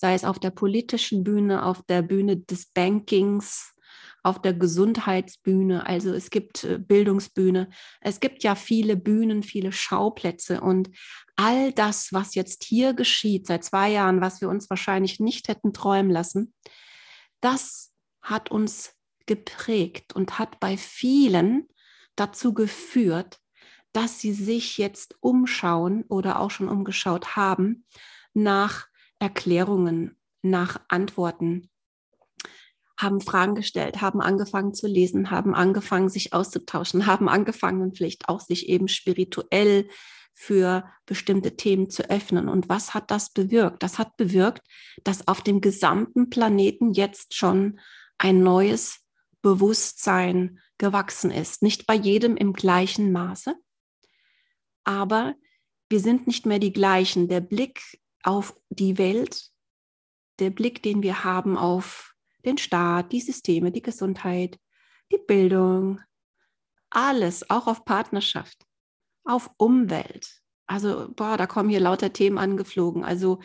Sei 0.00 0.14
es 0.14 0.24
auf 0.24 0.38
der 0.38 0.48
politischen 0.48 1.24
Bühne, 1.24 1.62
auf 1.62 1.82
der 1.82 2.00
Bühne 2.00 2.38
des 2.38 2.64
Bankings, 2.72 3.74
auf 4.22 4.40
der 4.40 4.54
Gesundheitsbühne, 4.54 5.84
also 5.84 6.14
es 6.14 6.30
gibt 6.30 6.64
äh, 6.64 6.78
Bildungsbühne, 6.78 7.68
es 8.00 8.18
gibt 8.18 8.42
ja 8.42 8.54
viele 8.54 8.96
Bühnen, 8.96 9.42
viele 9.42 9.72
Schauplätze. 9.72 10.62
Und 10.62 10.88
all 11.36 11.72
das, 11.72 12.14
was 12.14 12.34
jetzt 12.34 12.64
hier 12.64 12.94
geschieht 12.94 13.46
seit 13.46 13.62
zwei 13.62 13.90
Jahren, 13.90 14.22
was 14.22 14.40
wir 14.40 14.48
uns 14.48 14.70
wahrscheinlich 14.70 15.20
nicht 15.20 15.48
hätten 15.48 15.74
träumen 15.74 16.10
lassen, 16.10 16.54
das 17.42 17.92
hat 18.22 18.50
uns 18.50 18.94
geprägt 19.26 20.14
und 20.14 20.38
hat 20.38 20.60
bei 20.60 20.78
vielen 20.78 21.68
dazu 22.16 22.54
geführt, 22.54 23.38
dass 23.92 24.18
sie 24.18 24.32
sich 24.32 24.78
jetzt 24.78 25.16
umschauen 25.20 26.04
oder 26.08 26.40
auch 26.40 26.50
schon 26.50 26.70
umgeschaut 26.70 27.36
haben 27.36 27.84
nach 28.32 28.89
Erklärungen, 29.20 30.16
nach 30.42 30.80
Antworten, 30.88 31.70
haben 32.98 33.20
Fragen 33.20 33.54
gestellt, 33.54 34.00
haben 34.00 34.20
angefangen 34.20 34.74
zu 34.74 34.86
lesen, 34.86 35.30
haben 35.30 35.54
angefangen, 35.54 36.08
sich 36.08 36.32
auszutauschen, 36.32 37.06
haben 37.06 37.28
angefangen, 37.28 37.94
vielleicht 37.94 38.28
auch 38.28 38.40
sich 38.40 38.68
eben 38.68 38.88
spirituell 38.88 39.88
für 40.34 40.84
bestimmte 41.06 41.56
Themen 41.56 41.90
zu 41.90 42.08
öffnen. 42.10 42.48
Und 42.48 42.68
was 42.68 42.94
hat 42.94 43.10
das 43.10 43.32
bewirkt? 43.32 43.82
Das 43.82 43.98
hat 43.98 44.16
bewirkt, 44.16 44.66
dass 45.04 45.28
auf 45.28 45.42
dem 45.42 45.60
gesamten 45.60 46.30
Planeten 46.30 46.92
jetzt 46.92 47.34
schon 47.34 47.80
ein 48.18 48.42
neues 48.42 49.00
Bewusstsein 49.42 50.58
gewachsen 50.78 51.30
ist. 51.30 51.62
Nicht 51.62 51.86
bei 51.86 51.94
jedem 51.94 52.36
im 52.36 52.52
gleichen 52.52 53.12
Maße, 53.12 53.54
aber 54.84 55.34
wir 55.88 56.00
sind 56.00 56.26
nicht 56.26 56.46
mehr 56.46 56.58
die 56.58 56.72
gleichen. 56.72 57.28
Der 57.28 57.40
Blick 57.40 58.00
auf 58.22 58.58
die 58.68 58.98
Welt, 58.98 59.50
der 60.38 60.50
Blick, 60.50 60.82
den 60.82 61.02
wir 61.02 61.24
haben 61.24 61.56
auf 61.56 62.14
den 62.44 62.58
Staat, 62.58 63.12
die 63.12 63.20
Systeme, 63.20 63.70
die 63.70 63.82
Gesundheit, 63.82 64.58
die 65.12 65.18
Bildung, 65.18 66.00
alles, 66.90 67.48
auch 67.50 67.66
auf 67.66 67.84
Partnerschaft, 67.84 68.64
auf 69.24 69.50
Umwelt. 69.56 70.40
Also, 70.66 71.10
boah, 71.14 71.36
da 71.36 71.46
kommen 71.46 71.68
hier 71.68 71.80
lauter 71.80 72.12
Themen 72.12 72.38
angeflogen. 72.38 73.04
Also 73.04 73.40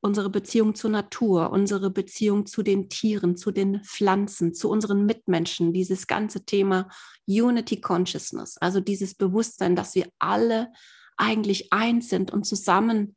unsere 0.00 0.30
Beziehung 0.30 0.74
zur 0.74 0.90
Natur, 0.90 1.50
unsere 1.50 1.90
Beziehung 1.90 2.46
zu 2.46 2.62
den 2.62 2.88
Tieren, 2.88 3.36
zu 3.36 3.52
den 3.52 3.82
Pflanzen, 3.84 4.52
zu 4.52 4.68
unseren 4.68 5.06
Mitmenschen, 5.06 5.72
dieses 5.72 6.06
ganze 6.06 6.44
Thema 6.44 6.88
Unity 7.26 7.80
Consciousness, 7.80 8.58
also 8.58 8.80
dieses 8.80 9.14
Bewusstsein, 9.14 9.76
dass 9.76 9.94
wir 9.94 10.08
alle 10.18 10.72
eigentlich 11.16 11.72
eins 11.72 12.08
sind 12.08 12.32
und 12.32 12.44
zusammen 12.44 13.16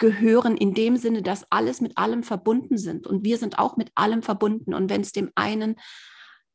gehören 0.00 0.56
in 0.56 0.74
dem 0.74 0.96
Sinne, 0.96 1.22
dass 1.22 1.46
alles 1.50 1.80
mit 1.80 1.96
allem 1.96 2.24
verbunden 2.24 2.78
sind 2.78 3.06
und 3.06 3.22
wir 3.22 3.38
sind 3.38 3.60
auch 3.60 3.76
mit 3.76 3.92
allem 3.94 4.22
verbunden. 4.22 4.74
Und 4.74 4.90
wenn 4.90 5.02
es 5.02 5.12
dem 5.12 5.30
einen 5.36 5.76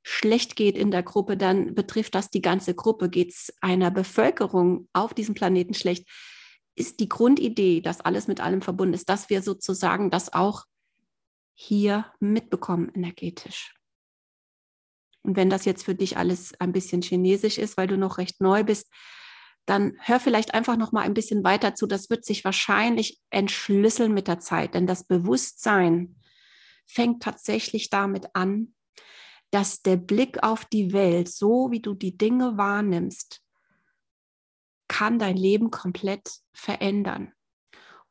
schlecht 0.04 0.56
geht 0.56 0.78
in 0.78 0.92
der 0.92 1.04
Gruppe, 1.04 1.38
dann 1.38 1.74
betrifft 1.74 2.16
das 2.16 2.30
die 2.30 2.42
ganze 2.42 2.76
Gruppe. 2.76 3.10
Geht 3.10 3.32
es 3.32 3.54
einer 3.62 3.92
Bevölkerung 3.92 4.90
auf 4.94 5.14
diesem 5.14 5.36
Planeten 5.36 5.74
schlecht, 5.74 6.10
ist 6.76 7.00
die 7.00 7.08
Grundidee, 7.08 7.82
dass 7.82 8.02
alles 8.02 8.28
mit 8.28 8.42
allem 8.42 8.62
verbunden 8.62 8.96
ist, 8.96 9.10
dass 9.10 9.30
wir 9.30 9.42
sozusagen 9.42 10.10
das 10.10 10.34
auch 10.34 10.66
hier 11.54 12.12
mitbekommen 12.20 12.92
energetisch. 12.94 13.74
Und 15.24 15.36
wenn 15.36 15.50
das 15.50 15.66
jetzt 15.66 15.86
für 15.86 15.96
dich 15.96 16.18
alles 16.18 16.60
ein 16.60 16.74
bisschen 16.74 17.02
chinesisch 17.02 17.58
ist, 17.58 17.78
weil 17.78 17.88
du 17.88 17.98
noch 17.98 18.18
recht 18.18 18.42
neu 18.42 18.64
bist, 18.64 18.92
dann 19.66 19.94
hör 20.00 20.20
vielleicht 20.20 20.54
einfach 20.54 20.78
noch 20.78 20.92
mal 20.92 21.02
ein 21.02 21.14
bisschen 21.14 21.44
weiter 21.44 21.76
zu. 21.76 21.88
Das 21.88 22.10
wird 22.10 22.24
sich 22.24 22.46
wahrscheinlich 22.46 23.20
entschlüsseln 23.30 24.14
mit 24.14 24.28
der 24.28 24.40
Zeit, 24.40 24.74
denn 24.74 24.88
das 24.88 25.06
Bewusstsein 25.06 26.16
fängt 26.86 27.24
tatsächlich 27.24 27.90
damit 27.90 28.36
an, 28.36 28.76
dass 29.52 29.82
der 29.82 29.98
Blick 29.98 30.44
auf 30.44 30.66
die 30.66 30.94
Welt, 30.94 31.30
so 31.30 31.72
wie 31.72 31.80
du 31.80 31.94
die 31.94 32.18
Dinge 32.18 32.58
wahrnimmst, 32.58 33.42
kann 34.88 35.18
dein 35.18 35.38
Leben 35.38 35.72
komplett 35.72 36.30
verändern. 36.54 37.32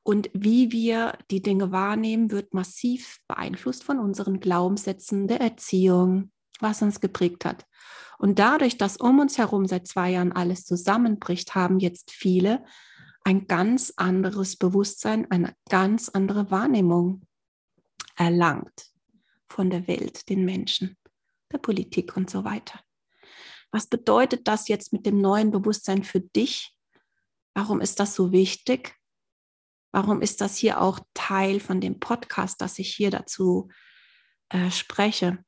Und 0.02 0.30
wie 0.34 0.70
wir 0.72 1.16
die 1.30 1.40
Dinge 1.40 1.72
wahrnehmen, 1.72 2.30
wird 2.30 2.52
massiv 2.52 3.20
beeinflusst 3.26 3.84
von 3.84 3.98
unseren 3.98 4.40
Glaubenssätzen, 4.40 5.28
der 5.28 5.40
Erziehung, 5.40 6.30
was 6.60 6.82
uns 6.82 7.00
geprägt 7.00 7.44
hat. 7.44 7.66
Und 8.18 8.38
dadurch, 8.38 8.78
dass 8.78 8.96
um 8.96 9.18
uns 9.18 9.38
herum 9.38 9.66
seit 9.66 9.86
zwei 9.86 10.10
Jahren 10.10 10.32
alles 10.32 10.64
zusammenbricht, 10.64 11.54
haben 11.54 11.78
jetzt 11.78 12.10
viele 12.10 12.64
ein 13.24 13.46
ganz 13.46 13.92
anderes 13.96 14.56
Bewusstsein, 14.56 15.30
eine 15.30 15.54
ganz 15.68 16.10
andere 16.10 16.50
Wahrnehmung 16.50 17.22
erlangt 18.16 18.90
von 19.48 19.70
der 19.70 19.88
Welt, 19.88 20.28
den 20.28 20.44
Menschen, 20.44 20.96
der 21.52 21.58
Politik 21.58 22.16
und 22.16 22.28
so 22.28 22.44
weiter. 22.44 22.80
Was 23.70 23.86
bedeutet 23.88 24.46
das 24.46 24.68
jetzt 24.68 24.92
mit 24.92 25.06
dem 25.06 25.20
neuen 25.20 25.50
Bewusstsein 25.50 26.04
für 26.04 26.20
dich? 26.20 26.76
Warum 27.54 27.80
ist 27.80 27.98
das 27.98 28.14
so 28.14 28.30
wichtig? 28.30 28.94
Warum 29.90 30.20
ist 30.22 30.40
das 30.40 30.56
hier 30.56 30.80
auch 30.80 31.00
Teil 31.14 31.60
von 31.60 31.80
dem 31.80 32.00
Podcast, 32.00 32.60
dass 32.60 32.78
ich 32.78 32.94
hier 32.94 33.10
dazu 33.10 33.70
äh, 34.48 34.70
spreche? 34.70 35.44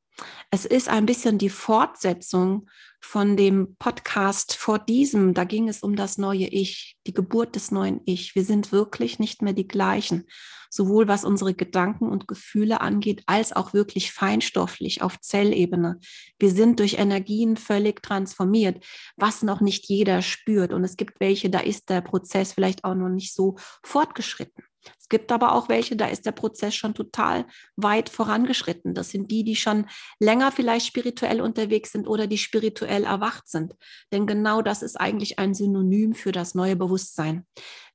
Es 0.50 0.64
ist 0.64 0.88
ein 0.88 1.06
bisschen 1.06 1.38
die 1.38 1.50
Fortsetzung 1.50 2.68
von 3.00 3.36
dem 3.36 3.76
Podcast 3.78 4.54
vor 4.56 4.78
diesem. 4.78 5.34
Da 5.34 5.44
ging 5.44 5.68
es 5.68 5.82
um 5.82 5.96
das 5.96 6.18
neue 6.18 6.46
Ich, 6.46 6.96
die 7.06 7.12
Geburt 7.12 7.54
des 7.54 7.70
neuen 7.70 8.00
Ich. 8.04 8.34
Wir 8.34 8.44
sind 8.44 8.72
wirklich 8.72 9.18
nicht 9.18 9.42
mehr 9.42 9.52
die 9.52 9.68
gleichen, 9.68 10.24
sowohl 10.70 11.06
was 11.06 11.24
unsere 11.24 11.54
Gedanken 11.54 12.08
und 12.08 12.26
Gefühle 12.26 12.80
angeht, 12.80 13.22
als 13.26 13.54
auch 13.54 13.74
wirklich 13.74 14.12
feinstofflich 14.12 15.02
auf 15.02 15.20
Zellebene. 15.20 16.00
Wir 16.38 16.50
sind 16.50 16.80
durch 16.80 16.94
Energien 16.94 17.56
völlig 17.56 18.02
transformiert, 18.02 18.84
was 19.16 19.42
noch 19.42 19.60
nicht 19.60 19.86
jeder 19.88 20.22
spürt. 20.22 20.72
Und 20.72 20.82
es 20.84 20.96
gibt 20.96 21.20
welche, 21.20 21.50
da 21.50 21.60
ist 21.60 21.90
der 21.90 22.00
Prozess 22.00 22.54
vielleicht 22.54 22.84
auch 22.84 22.94
noch 22.94 23.08
nicht 23.10 23.34
so 23.34 23.56
fortgeschritten. 23.82 24.64
Es 24.98 25.08
gibt 25.08 25.30
aber 25.32 25.52
auch 25.52 25.68
welche, 25.68 25.96
da 25.96 26.06
ist 26.06 26.26
der 26.26 26.32
Prozess 26.32 26.74
schon 26.74 26.94
total 26.94 27.46
weit 27.76 28.08
vorangeschritten. 28.08 28.94
Das 28.94 29.10
sind 29.10 29.30
die, 29.30 29.44
die 29.44 29.56
schon 29.56 29.86
länger 30.18 30.52
vielleicht 30.52 30.86
spirituell 30.86 31.40
unterwegs 31.40 31.92
sind 31.92 32.08
oder 32.08 32.26
die 32.26 32.38
spirituell 32.38 33.04
erwacht 33.04 33.48
sind. 33.48 33.74
Denn 34.12 34.26
genau 34.26 34.62
das 34.62 34.82
ist 34.82 34.96
eigentlich 35.00 35.38
ein 35.38 35.54
Synonym 35.54 36.14
für 36.14 36.32
das 36.32 36.54
neue 36.54 36.76
Bewusstsein. 36.76 37.46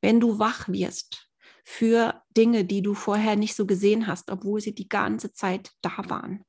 Wenn 0.02 0.20
du 0.20 0.40
wach 0.40 0.70
wirst, 0.70 1.28
für 1.64 2.22
Dinge, 2.36 2.66
die 2.66 2.82
du 2.82 2.94
vorher 2.94 3.36
nicht 3.36 3.56
so 3.56 3.66
gesehen 3.66 4.08
hast, 4.08 4.32
obwohl 4.32 4.62
sie 4.62 4.74
die 4.74 4.90
ganze 4.90 5.32
Zeit 5.32 5.72
da 5.82 5.92
waren. 6.10 6.44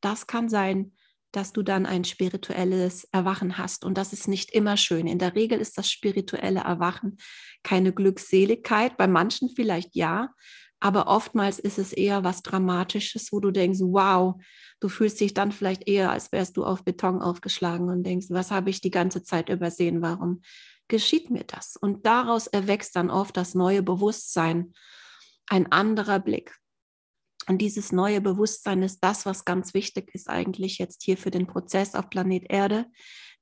Das 0.00 0.26
kann 0.26 0.48
sein, 0.48 0.92
dass 1.32 1.52
du 1.52 1.62
dann 1.62 1.86
ein 1.86 2.04
spirituelles 2.04 3.04
Erwachen 3.12 3.58
hast. 3.58 3.84
Und 3.84 3.98
das 3.98 4.12
ist 4.12 4.28
nicht 4.28 4.50
immer 4.52 4.76
schön. 4.76 5.06
In 5.06 5.18
der 5.18 5.34
Regel 5.34 5.60
ist 5.60 5.76
das 5.78 5.90
spirituelle 5.90 6.60
Erwachen 6.60 7.18
keine 7.62 7.92
Glückseligkeit. 7.92 8.96
Bei 8.96 9.06
manchen 9.06 9.50
vielleicht 9.54 9.94
ja, 9.94 10.30
aber 10.80 11.08
oftmals 11.08 11.58
ist 11.58 11.78
es 11.78 11.92
eher 11.92 12.22
was 12.24 12.42
Dramatisches, 12.42 13.32
wo 13.32 13.40
du 13.40 13.50
denkst, 13.50 13.80
wow, 13.80 14.40
du 14.80 14.88
fühlst 14.88 15.20
dich 15.20 15.34
dann 15.34 15.50
vielleicht 15.50 15.88
eher, 15.88 16.10
als 16.10 16.30
wärst 16.30 16.56
du 16.56 16.64
auf 16.64 16.84
Beton 16.84 17.20
aufgeschlagen 17.20 17.88
und 17.88 18.04
denkst, 18.04 18.28
was 18.30 18.50
habe 18.50 18.70
ich 18.70 18.80
die 18.80 18.92
ganze 18.92 19.22
Zeit 19.22 19.48
übersehen? 19.48 20.02
Warum 20.02 20.42
geschieht 20.86 21.30
mir 21.30 21.44
das? 21.44 21.76
Und 21.76 22.06
daraus 22.06 22.46
erwächst 22.46 22.94
dann 22.94 23.10
oft 23.10 23.36
das 23.36 23.54
neue 23.54 23.82
Bewusstsein, 23.82 24.72
ein 25.48 25.72
anderer 25.72 26.20
Blick. 26.20 26.57
Und 27.48 27.58
dieses 27.58 27.92
neue 27.92 28.20
Bewusstsein 28.20 28.82
ist 28.82 29.00
das, 29.00 29.24
was 29.24 29.46
ganz 29.46 29.72
wichtig 29.72 30.10
ist 30.14 30.28
eigentlich 30.28 30.78
jetzt 30.78 31.02
hier 31.02 31.16
für 31.16 31.30
den 31.30 31.46
Prozess 31.46 31.94
auf 31.94 32.10
Planet 32.10 32.44
Erde, 32.50 32.86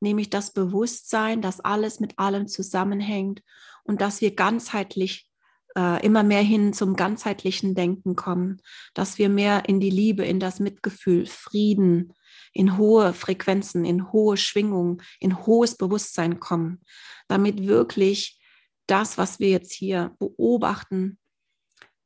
nämlich 0.00 0.30
das 0.30 0.52
Bewusstsein, 0.52 1.42
dass 1.42 1.60
alles 1.60 1.98
mit 1.98 2.18
allem 2.18 2.46
zusammenhängt 2.46 3.42
und 3.82 4.00
dass 4.00 4.20
wir 4.20 4.34
ganzheitlich 4.34 5.28
äh, 5.76 6.04
immer 6.06 6.22
mehr 6.22 6.42
hin 6.42 6.72
zum 6.72 6.94
ganzheitlichen 6.94 7.74
Denken 7.74 8.14
kommen, 8.14 8.62
dass 8.94 9.18
wir 9.18 9.28
mehr 9.28 9.68
in 9.68 9.80
die 9.80 9.90
Liebe, 9.90 10.24
in 10.24 10.38
das 10.38 10.60
Mitgefühl, 10.60 11.26
Frieden, 11.26 12.12
in 12.52 12.78
hohe 12.78 13.12
Frequenzen, 13.12 13.84
in 13.84 14.12
hohe 14.12 14.36
Schwingungen, 14.36 15.02
in 15.18 15.44
hohes 15.46 15.76
Bewusstsein 15.76 16.38
kommen, 16.38 16.80
damit 17.26 17.66
wirklich 17.66 18.40
das, 18.86 19.18
was 19.18 19.40
wir 19.40 19.50
jetzt 19.50 19.72
hier 19.72 20.14
beobachten, 20.20 21.18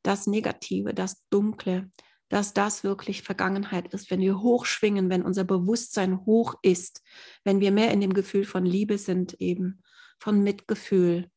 das 0.02 0.26
Negative, 0.26 0.94
das 0.94 1.24
Dunkle, 1.30 1.90
dass 2.28 2.54
das 2.54 2.84
wirklich 2.84 3.22
Vergangenheit 3.22 3.92
ist, 3.92 4.10
wenn 4.10 4.20
wir 4.20 4.40
hochschwingen, 4.40 5.10
wenn 5.10 5.22
unser 5.22 5.44
Bewusstsein 5.44 6.24
hoch 6.24 6.54
ist, 6.62 7.02
wenn 7.44 7.60
wir 7.60 7.72
mehr 7.72 7.90
in 7.90 8.00
dem 8.00 8.14
Gefühl 8.14 8.44
von 8.44 8.64
Liebe 8.64 8.98
sind, 8.98 9.34
eben 9.40 9.82
von 10.18 10.42
Mitgefühl, 10.42 11.28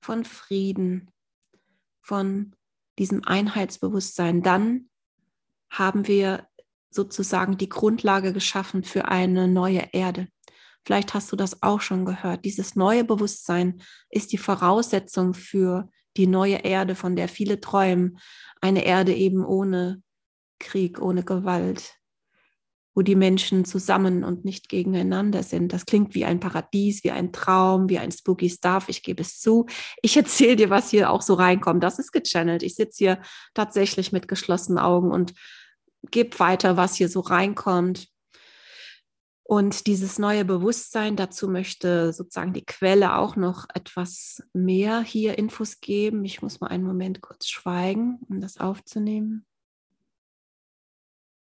von 0.00 0.24
Frieden, 0.24 1.10
von 2.00 2.56
diesem 2.98 3.24
Einheitsbewusstsein, 3.24 4.42
dann 4.42 4.88
haben 5.70 6.06
wir 6.06 6.48
sozusagen 6.90 7.58
die 7.58 7.68
Grundlage 7.68 8.32
geschaffen 8.32 8.82
für 8.82 9.06
eine 9.08 9.48
neue 9.48 9.88
Erde. 9.92 10.28
Vielleicht 10.84 11.12
hast 11.12 11.30
du 11.30 11.36
das 11.36 11.62
auch 11.62 11.82
schon 11.82 12.06
gehört. 12.06 12.46
Dieses 12.46 12.74
neue 12.74 13.04
Bewusstsein 13.04 13.82
ist 14.08 14.32
die 14.32 14.38
Voraussetzung 14.38 15.34
für 15.34 15.90
die 16.16 16.26
neue 16.26 16.64
Erde, 16.64 16.94
von 16.94 17.16
der 17.16 17.28
viele 17.28 17.60
träumen. 17.60 18.18
Eine 18.60 18.84
Erde 18.84 19.14
eben 19.14 19.44
ohne 19.44 20.02
Krieg, 20.58 21.00
ohne 21.00 21.22
Gewalt, 21.22 21.94
wo 22.94 23.02
die 23.02 23.14
Menschen 23.14 23.64
zusammen 23.64 24.24
und 24.24 24.44
nicht 24.44 24.68
gegeneinander 24.68 25.42
sind. 25.42 25.72
Das 25.72 25.86
klingt 25.86 26.14
wie 26.14 26.24
ein 26.24 26.40
Paradies, 26.40 27.04
wie 27.04 27.12
ein 27.12 27.32
Traum, 27.32 27.88
wie 27.88 27.98
ein 27.98 28.10
spooky 28.10 28.50
Stuff. 28.50 28.88
Ich 28.88 29.02
gebe 29.02 29.22
es 29.22 29.38
zu. 29.38 29.66
Ich 30.02 30.16
erzähle 30.16 30.56
dir, 30.56 30.70
was 30.70 30.90
hier 30.90 31.10
auch 31.10 31.22
so 31.22 31.34
reinkommt. 31.34 31.82
Das 31.82 31.98
ist 31.98 32.12
gechannelt. 32.12 32.62
Ich 32.62 32.74
sitze 32.74 32.98
hier 32.98 33.22
tatsächlich 33.54 34.10
mit 34.10 34.26
geschlossenen 34.26 34.78
Augen 34.78 35.12
und 35.12 35.34
gebe 36.10 36.38
weiter, 36.40 36.76
was 36.76 36.96
hier 36.96 37.08
so 37.08 37.20
reinkommt. 37.20 38.08
Und 39.50 39.86
dieses 39.86 40.18
neue 40.18 40.44
Bewusstsein, 40.44 41.16
dazu 41.16 41.48
möchte 41.48 42.12
sozusagen 42.12 42.52
die 42.52 42.66
Quelle 42.66 43.16
auch 43.16 43.34
noch 43.34 43.66
etwas 43.72 44.42
mehr 44.52 45.00
hier 45.00 45.38
Infos 45.38 45.80
geben. 45.80 46.22
Ich 46.26 46.42
muss 46.42 46.60
mal 46.60 46.66
einen 46.66 46.84
Moment 46.84 47.22
kurz 47.22 47.48
schweigen, 47.48 48.18
um 48.28 48.42
das 48.42 48.58
aufzunehmen. 48.58 49.46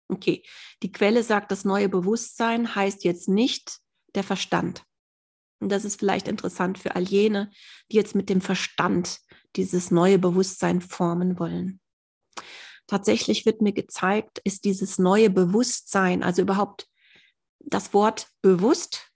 Okay, 0.08 0.44
die 0.82 0.92
Quelle 0.92 1.22
sagt, 1.22 1.52
das 1.52 1.64
neue 1.64 1.90
Bewusstsein 1.90 2.74
heißt 2.74 3.04
jetzt 3.04 3.30
nicht 3.30 3.78
der 4.16 4.24
Verstand. 4.24 4.84
Und 5.60 5.72
das 5.72 5.86
ist 5.86 6.00
vielleicht 6.00 6.28
interessant 6.28 6.80
für 6.80 6.96
all 6.96 7.04
jene, 7.04 7.52
die 7.92 7.98
jetzt 7.98 8.16
mit 8.16 8.30
dem 8.30 8.42
Verstand 8.42 9.20
dieses 9.56 9.92
neue 9.92 10.18
Bewusstsein 10.18 10.82
formen 10.82 11.38
wollen. 11.38 11.80
Tatsächlich 12.88 13.46
wird 13.46 13.62
mir 13.62 13.74
gezeigt, 13.74 14.42
ist 14.44 14.66
dieses 14.66 14.98
neue 14.98 15.30
Bewusstsein, 15.30 16.24
also 16.24 16.42
überhaupt 16.42 16.88
das 17.66 17.94
Wort 17.94 18.28
bewusst 18.42 19.12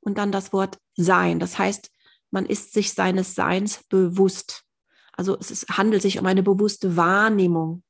und 0.00 0.18
dann 0.18 0.32
das 0.32 0.52
Wort 0.52 0.78
sein. 0.96 1.38
Das 1.40 1.58
heißt, 1.58 1.90
man 2.30 2.46
ist 2.46 2.72
sich 2.72 2.92
seines 2.92 3.34
Seins 3.34 3.84
bewusst. 3.88 4.64
Also 5.12 5.36
es 5.38 5.50
ist, 5.50 5.68
handelt 5.68 6.02
sich 6.02 6.18
um 6.18 6.26
eine 6.26 6.42
bewusste 6.42 6.96
Wahrnehmung 6.96 7.82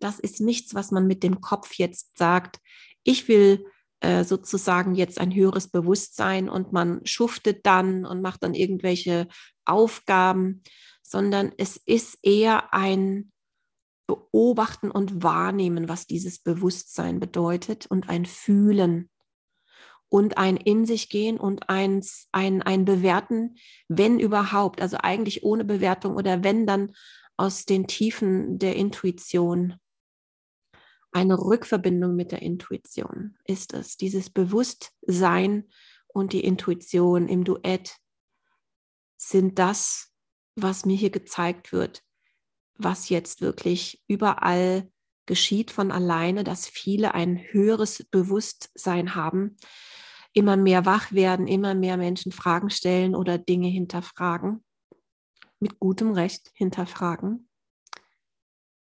das 0.00 0.18
ist 0.18 0.40
nichts, 0.40 0.74
was 0.74 0.90
man 0.90 1.06
mit 1.06 1.22
dem 1.22 1.40
Kopf 1.40 1.74
jetzt 1.74 2.18
sagt. 2.18 2.58
Ich 3.02 3.28
will 3.28 3.66
äh, 4.00 4.24
sozusagen 4.24 4.94
jetzt 4.94 5.18
ein 5.20 5.34
höheres 5.34 5.68
Bewusstsein 5.68 6.48
und 6.48 6.72
man 6.72 7.04
schuftet 7.04 7.66
dann 7.66 8.04
und 8.04 8.22
macht 8.22 8.42
dann 8.42 8.54
irgendwelche 8.54 9.28
Aufgaben, 9.64 10.62
sondern 11.02 11.52
es 11.58 11.76
ist 11.76 12.18
eher 12.22 12.72
ein 12.72 13.32
Beobachten 14.06 14.90
und 14.90 15.22
Wahrnehmen, 15.22 15.88
was 15.88 16.06
dieses 16.06 16.38
Bewusstsein 16.38 17.20
bedeutet 17.20 17.86
und 17.86 18.08
ein 18.08 18.26
Fühlen 18.26 19.08
und 20.08 20.38
ein 20.38 20.56
in 20.56 20.84
sich 20.84 21.08
gehen 21.08 21.38
und 21.38 21.68
ein, 21.68 22.04
ein, 22.30 22.62
ein 22.62 22.84
Bewerten, 22.84 23.56
wenn 23.88 24.20
überhaupt, 24.20 24.80
also 24.80 24.98
eigentlich 25.00 25.42
ohne 25.42 25.64
Bewertung 25.64 26.16
oder 26.16 26.44
wenn 26.44 26.66
dann 26.66 26.92
aus 27.36 27.64
den 27.64 27.86
Tiefen 27.86 28.58
der 28.58 28.76
Intuition. 28.76 29.76
Eine 31.10 31.38
Rückverbindung 31.38 32.14
mit 32.14 32.32
der 32.32 32.42
Intuition 32.42 33.36
ist 33.44 33.72
es, 33.72 33.96
dieses 33.96 34.30
Bewusstsein 34.30 35.68
und 36.06 36.32
die 36.32 36.44
Intuition 36.44 37.28
im 37.28 37.44
Duett 37.44 37.96
sind 39.16 39.58
das, 39.58 40.12
was 40.56 40.84
mir 40.84 40.96
hier 40.96 41.10
gezeigt 41.10 41.72
wird, 41.72 42.02
was 42.76 43.08
jetzt 43.08 43.40
wirklich 43.40 44.02
überall 44.08 44.88
geschieht 45.26 45.70
von 45.70 45.90
alleine, 45.90 46.44
dass 46.44 46.66
viele 46.66 47.14
ein 47.14 47.38
höheres 47.38 48.04
Bewusstsein 48.10 49.14
haben, 49.14 49.56
immer 50.32 50.56
mehr 50.56 50.84
wach 50.84 51.12
werden, 51.12 51.46
immer 51.46 51.74
mehr 51.74 51.96
Menschen 51.96 52.32
Fragen 52.32 52.70
stellen 52.70 53.14
oder 53.14 53.38
Dinge 53.38 53.68
hinterfragen 53.68 54.64
mit 55.60 55.78
gutem 55.78 56.12
Recht 56.12 56.50
hinterfragen, 56.54 57.48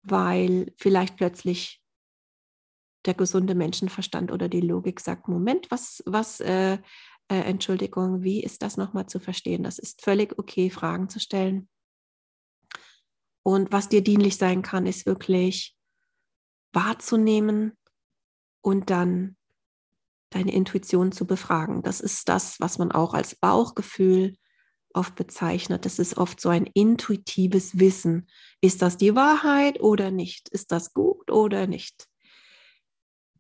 weil 0.03 0.73
vielleicht 0.79 1.17
plötzlich 1.17 1.83
der 3.05 3.15
gesunde 3.15 3.55
Menschenverstand 3.55 4.33
oder 4.33 4.49
die 4.49 4.63
Logik 4.63 4.99
sagt, 4.99 5.29
Moment, 5.29 5.71
was, 5.71 6.03
was, 6.07 6.41
äh, 6.41 6.79
äh, 7.29 7.41
Entschuldigung, 7.41 8.23
wie 8.23 8.43
ist 8.43 8.63
das 8.63 8.79
nochmal 8.79 9.07
zu 9.07 9.21
verstehen? 9.21 9.63
Das 9.63 9.79
ist 9.79 10.03
völlig 10.03 10.39
okay, 10.39 10.71
Fragen 10.71 11.11
zu 11.11 11.21
stellen. 11.21 11.69
Und 13.45 13.71
was 13.71 13.89
dir 13.89 14.03
dienlich 14.03 14.37
sein 14.37 14.63
kann, 14.63 14.87
ist 14.87 15.07
wirklich 15.07 15.77
wahrzunehmen 16.73 17.77
und 18.63 18.91
dann 18.91 19.37
deine 20.31 20.53
Intuition 20.53 21.13
zu 21.13 21.27
befragen. 21.27 21.83
Das 21.83 22.01
ist 22.01 22.29
das, 22.29 22.59
was 22.59 22.79
man 22.79 22.91
auch 22.91 23.15
als 23.15 23.37
Bauchgefühl 23.37 24.37
oft 24.95 25.15
bezeichnet. 25.15 25.85
Das 25.85 25.99
ist 25.99 26.17
oft 26.17 26.41
so 26.41 26.49
ein 26.49 26.67
intuitives 26.67 27.79
Wissen. 27.79 28.29
Ist 28.61 28.81
das 28.81 28.97
die 28.97 29.15
Wahrheit 29.15 29.81
oder 29.81 30.11
nicht? 30.11 30.49
Ist 30.49 30.73
das 30.73 30.95
gut 30.95 31.31
oder 31.31 31.67
nicht? 31.67 32.09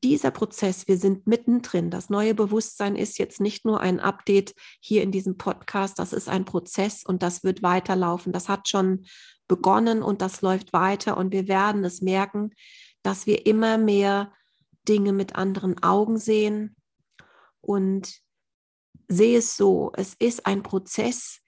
Dieser 0.02 0.30
Prozess, 0.30 0.86
wir 0.86 0.98
sind 0.98 1.26
mittendrin. 1.26 1.90
Das 1.90 2.10
neue 2.10 2.34
Bewusstsein 2.34 2.94
ist 2.94 3.18
jetzt 3.18 3.40
nicht 3.40 3.64
nur 3.64 3.80
ein 3.80 4.00
Update 4.00 4.54
hier 4.80 5.02
in 5.02 5.10
diesem 5.10 5.38
Podcast, 5.38 5.98
das 5.98 6.12
ist 6.12 6.28
ein 6.28 6.44
Prozess 6.44 7.04
und 7.06 7.22
das 7.22 7.42
wird 7.42 7.62
weiterlaufen. 7.62 8.30
Das 8.30 8.50
hat 8.50 8.68
schon 8.68 9.06
begonnen 9.48 10.02
und 10.02 10.22
das 10.22 10.42
läuft 10.42 10.72
weiter 10.72 11.16
und 11.16 11.32
wir 11.32 11.48
werden 11.48 11.84
es 11.84 12.00
merken, 12.00 12.50
dass 13.02 13.26
wir 13.26 13.46
immer 13.46 13.78
mehr 13.78 14.32
Dinge 14.88 15.12
mit 15.12 15.36
anderen 15.36 15.82
Augen 15.82 16.18
sehen. 16.18 16.76
Und 17.60 18.20
sehe 19.08 19.38
es 19.38 19.56
so, 19.56 19.92
es 19.96 20.14
ist 20.14 20.46
ein 20.46 20.62
Prozess, 20.62 21.40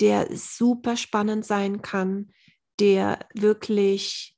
der 0.00 0.34
super 0.36 0.96
spannend 0.96 1.44
sein 1.44 1.82
kann, 1.82 2.32
der 2.78 3.26
wirklich 3.34 4.36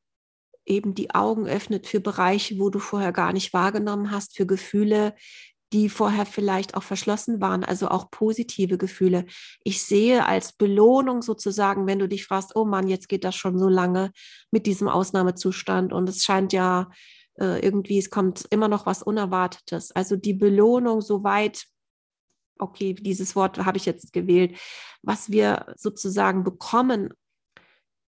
eben 0.64 0.94
die 0.94 1.14
Augen 1.14 1.46
öffnet 1.46 1.86
für 1.86 2.00
Bereiche, 2.00 2.58
wo 2.58 2.70
du 2.70 2.78
vorher 2.78 3.12
gar 3.12 3.32
nicht 3.32 3.52
wahrgenommen 3.52 4.10
hast, 4.10 4.36
für 4.36 4.46
Gefühle, 4.46 5.14
die 5.72 5.88
vorher 5.88 6.26
vielleicht 6.26 6.74
auch 6.74 6.82
verschlossen 6.82 7.40
waren, 7.40 7.64
also 7.64 7.88
auch 7.88 8.10
positive 8.10 8.78
Gefühle. 8.78 9.24
Ich 9.64 9.82
sehe 9.82 10.26
als 10.26 10.52
Belohnung 10.52 11.22
sozusagen, 11.22 11.86
wenn 11.86 11.98
du 11.98 12.08
dich 12.08 12.24
fragst, 12.26 12.54
oh 12.56 12.64
Mann, 12.64 12.88
jetzt 12.88 13.08
geht 13.08 13.24
das 13.24 13.34
schon 13.34 13.58
so 13.58 13.68
lange 13.68 14.12
mit 14.50 14.66
diesem 14.66 14.88
Ausnahmezustand 14.88 15.92
und 15.92 16.08
es 16.08 16.24
scheint 16.24 16.52
ja 16.52 16.90
äh, 17.38 17.64
irgendwie, 17.64 17.98
es 17.98 18.10
kommt 18.10 18.46
immer 18.50 18.68
noch 18.68 18.86
was 18.86 19.02
Unerwartetes. 19.02 19.92
Also 19.92 20.16
die 20.16 20.34
Belohnung 20.34 21.00
so 21.00 21.24
weit 21.24 21.64
okay, 22.58 22.94
dieses 22.94 23.34
Wort 23.34 23.58
habe 23.58 23.76
ich 23.76 23.86
jetzt 23.86 24.12
gewählt, 24.12 24.56
was 25.02 25.32
wir 25.32 25.74
sozusagen 25.76 26.44
bekommen 26.44 27.12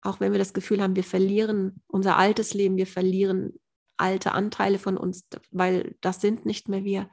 auch 0.03 0.21
wenn 0.21 0.33
wir 0.33 0.39
das 0.39 0.53
Gefühl 0.53 0.83
haben, 0.83 0.97
wir 0.97 1.05
verlieren 1.05 1.81
unser 1.87 2.17
altes 2.19 2.55
Leben, 2.55 2.77
wir 2.77 2.87
verlieren 2.87 3.55
alte 3.97 4.33
Anteile 4.33 4.79
von 4.79 4.97
uns, 4.97 5.29
weil 5.51 5.97
das 6.01 6.21
sind 6.21 6.45
nicht 6.45 6.69
mehr 6.69 6.85
wir. 6.85 7.09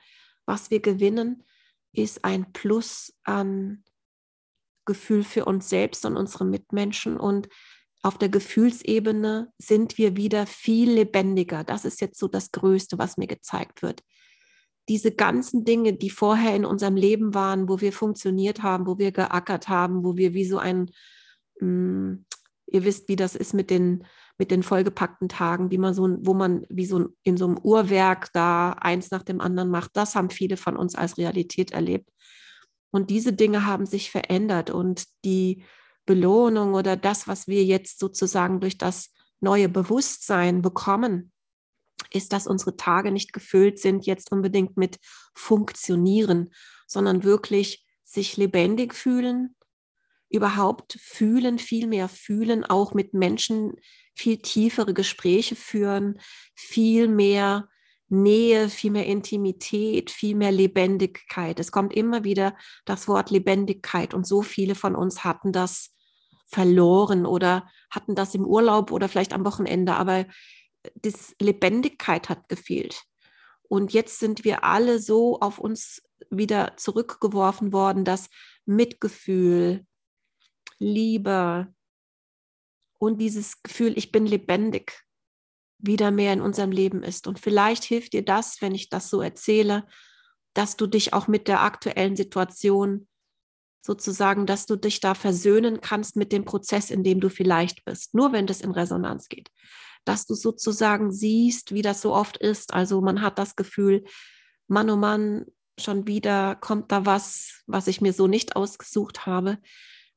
Was 0.50 0.72
wir 0.72 0.80
gewinnen, 0.80 1.44
ist 1.94 2.26
ein 2.26 2.52
Plus 2.54 3.14
an 3.24 3.84
Gefühl 4.84 5.24
für 5.24 5.46
uns 5.46 5.70
selbst 5.70 6.06
und 6.06 6.18
unsere 6.18 6.44
Mitmenschen. 6.44 7.18
Und 7.18 7.50
auf 8.02 8.18
der 8.18 8.30
Gefühlsebene 8.30 9.54
sind 9.60 10.00
wir 10.00 10.16
wieder 10.16 10.48
viel 10.48 10.90
lebendiger. 10.90 11.64
Das 11.64 11.86
ist 11.86 12.02
jetzt 12.02 12.18
so 12.18 12.28
das 12.28 12.52
Größte, 12.52 12.98
was 12.98 13.16
mir 13.16 13.28
gezeigt 13.28 13.84
wird. 13.84 14.02
Diese 14.88 15.12
ganzen 15.12 15.66
Dinge, 15.66 15.94
die 15.94 16.10
vorher 16.10 16.56
in 16.56 16.66
unserem 16.66 16.96
Leben 16.96 17.36
waren, 17.36 17.70
wo 17.70 17.80
wir 17.80 17.94
funktioniert 17.94 18.64
haben, 18.64 18.88
wo 18.88 18.98
wir 18.98 19.12
geackert 19.12 19.70
haben, 19.70 20.04
wo 20.04 20.18
wir 20.18 20.34
wie 20.34 20.46
so 20.46 20.58
ein, 20.58 20.90
mm, 21.62 22.26
ihr 22.72 22.84
wisst, 22.84 23.10
wie 23.10 23.16
das 23.16 23.36
ist 23.36 23.54
mit 23.54 23.70
den 23.70 24.04
mit 24.40 24.52
den 24.52 24.64
vollgepackten 24.64 25.28
Tagen, 25.28 25.70
wie 25.70 25.78
man 25.78 25.94
so, 25.94 26.08
wo 26.22 26.34
man 26.34 26.66
wie 26.70 26.86
so 26.86 27.10
in 27.24 27.36
so 27.36 27.46
einem 27.46 27.60
Uhrwerk 27.62 28.32
da 28.32 28.72
eins 28.72 29.12
nach 29.12 29.24
dem 29.24 29.42
anderen 29.42 29.70
macht. 29.70 29.92
Das 29.94 30.16
haben 30.16 30.30
viele 30.30 30.56
von 30.56 30.78
uns 30.78 30.96
als 30.96 31.18
Realität 31.18 31.72
erlebt. 31.72 32.10
Und 32.90 33.10
diese 33.10 33.34
Dinge 33.34 33.66
haben 33.66 33.86
sich 33.86 34.10
verändert 34.10 34.70
und 34.70 35.04
die 35.26 35.64
Belohnung 36.06 36.74
oder 36.74 36.96
das, 36.96 37.28
was 37.28 37.48
wir 37.48 37.66
jetzt 37.66 38.00
sozusagen 38.00 38.62
durch 38.62 38.78
das 38.78 39.14
neue 39.42 39.68
Bewusstsein 39.68 40.62
bekommen, 40.62 41.32
ist, 42.12 42.32
dass 42.32 42.48
unsere 42.48 42.78
Tage 42.78 43.12
nicht 43.12 43.34
gefüllt 43.34 43.78
sind 43.78 44.06
jetzt 44.06 44.32
unbedingt 44.32 44.78
mit 44.78 45.00
Funktionieren, 45.36 46.52
sondern 46.88 47.24
wirklich 47.24 47.86
sich 48.06 48.38
lebendig 48.38 48.96
fühlen, 48.96 49.56
überhaupt 50.30 50.98
fühlen, 51.02 51.60
viel 51.60 51.88
mehr 51.88 52.08
fühlen, 52.08 52.64
auch 52.64 52.94
mit 52.94 53.14
Menschen 53.14 53.74
viel 54.16 54.38
tiefere 54.38 54.94
Gespräche 54.94 55.56
führen, 55.56 56.20
viel 56.56 57.08
mehr 57.08 57.70
Nähe, 58.10 58.70
viel 58.70 58.92
mehr 58.92 59.06
Intimität, 59.06 60.10
viel 60.10 60.36
mehr 60.36 60.52
Lebendigkeit. 60.52 61.60
Es 61.60 61.72
kommt 61.72 61.94
immer 61.94 62.24
wieder 62.24 62.56
das 62.86 63.08
Wort 63.08 63.30
Lebendigkeit 63.30 64.14
und 64.14 64.26
so 64.26 64.42
viele 64.42 64.76
von 64.76 64.96
uns 64.96 65.24
hatten 65.24 65.52
das 65.52 65.96
verloren 66.48 67.28
oder 67.28 67.68
hatten 67.92 68.16
das 68.16 68.34
im 68.34 68.46
Urlaub 68.46 68.92
oder 68.92 69.08
vielleicht 69.08 69.34
am 69.34 69.46
Wochenende, 69.46 69.96
aber 69.96 70.26
das 70.96 71.36
Lebendigkeit 71.40 72.30
hat 72.30 72.50
gefehlt. 72.50 73.04
Und 73.68 73.94
jetzt 73.94 74.20
sind 74.20 74.44
wir 74.44 74.64
alle 74.64 75.00
so 75.00 75.40
auf 75.40 75.60
uns 75.60 76.02
wieder 76.32 76.74
zurückgeworfen 76.78 77.72
worden, 77.72 78.04
dass 78.04 78.30
Mitgefühl, 78.66 79.86
Liebe 80.80 81.74
und 82.98 83.20
dieses 83.20 83.62
Gefühl, 83.62 83.98
ich 83.98 84.12
bin 84.12 84.26
lebendig, 84.26 85.04
wieder 85.78 86.12
mehr 86.12 86.34
in 86.34 86.42
unserem 86.42 86.72
Leben 86.72 87.04
ist. 87.04 87.28
Und 87.28 87.40
vielleicht 87.40 87.84
hilft 87.84 88.14
dir 88.14 88.24
das, 88.24 88.62
wenn 88.62 88.76
ich 88.76 88.90
das 88.90 89.10
so 89.10 89.22
erzähle, 89.22 89.86
dass 90.54 90.76
du 90.76 90.88
dich 90.88 91.14
auch 91.14 91.28
mit 91.28 91.48
der 91.48 91.62
aktuellen 91.62 92.16
Situation 92.16 93.08
sozusagen, 93.86 94.46
dass 94.46 94.66
du 94.66 94.76
dich 94.76 95.00
da 95.00 95.16
versöhnen 95.16 95.80
kannst 95.80 96.16
mit 96.16 96.32
dem 96.32 96.44
Prozess, 96.44 96.92
in 96.92 97.04
dem 97.04 97.22
du 97.22 97.30
vielleicht 97.30 97.86
bist, 97.86 98.14
nur 98.14 98.34
wenn 98.34 98.48
das 98.48 98.62
in 98.62 98.72
Resonanz 98.72 99.30
geht. 99.30 99.50
Dass 100.06 100.26
du 100.26 100.36
sozusagen 100.36 101.12
siehst, 101.12 101.74
wie 101.74 101.82
das 101.82 102.02
so 102.02 102.14
oft 102.14 102.38
ist. 102.38 102.74
Also 102.74 103.02
man 103.02 103.22
hat 103.22 103.40
das 103.40 103.56
Gefühl, 103.56 104.04
Mann, 104.68 104.90
oh 104.90 104.98
Mann, 104.98 105.46
schon 105.80 106.08
wieder 106.08 106.56
kommt 106.56 106.92
da 106.92 107.06
was, 107.06 107.64
was 107.68 107.88
ich 107.88 108.02
mir 108.02 108.12
so 108.12 108.28
nicht 108.28 108.56
ausgesucht 108.56 109.26
habe. 109.26 109.60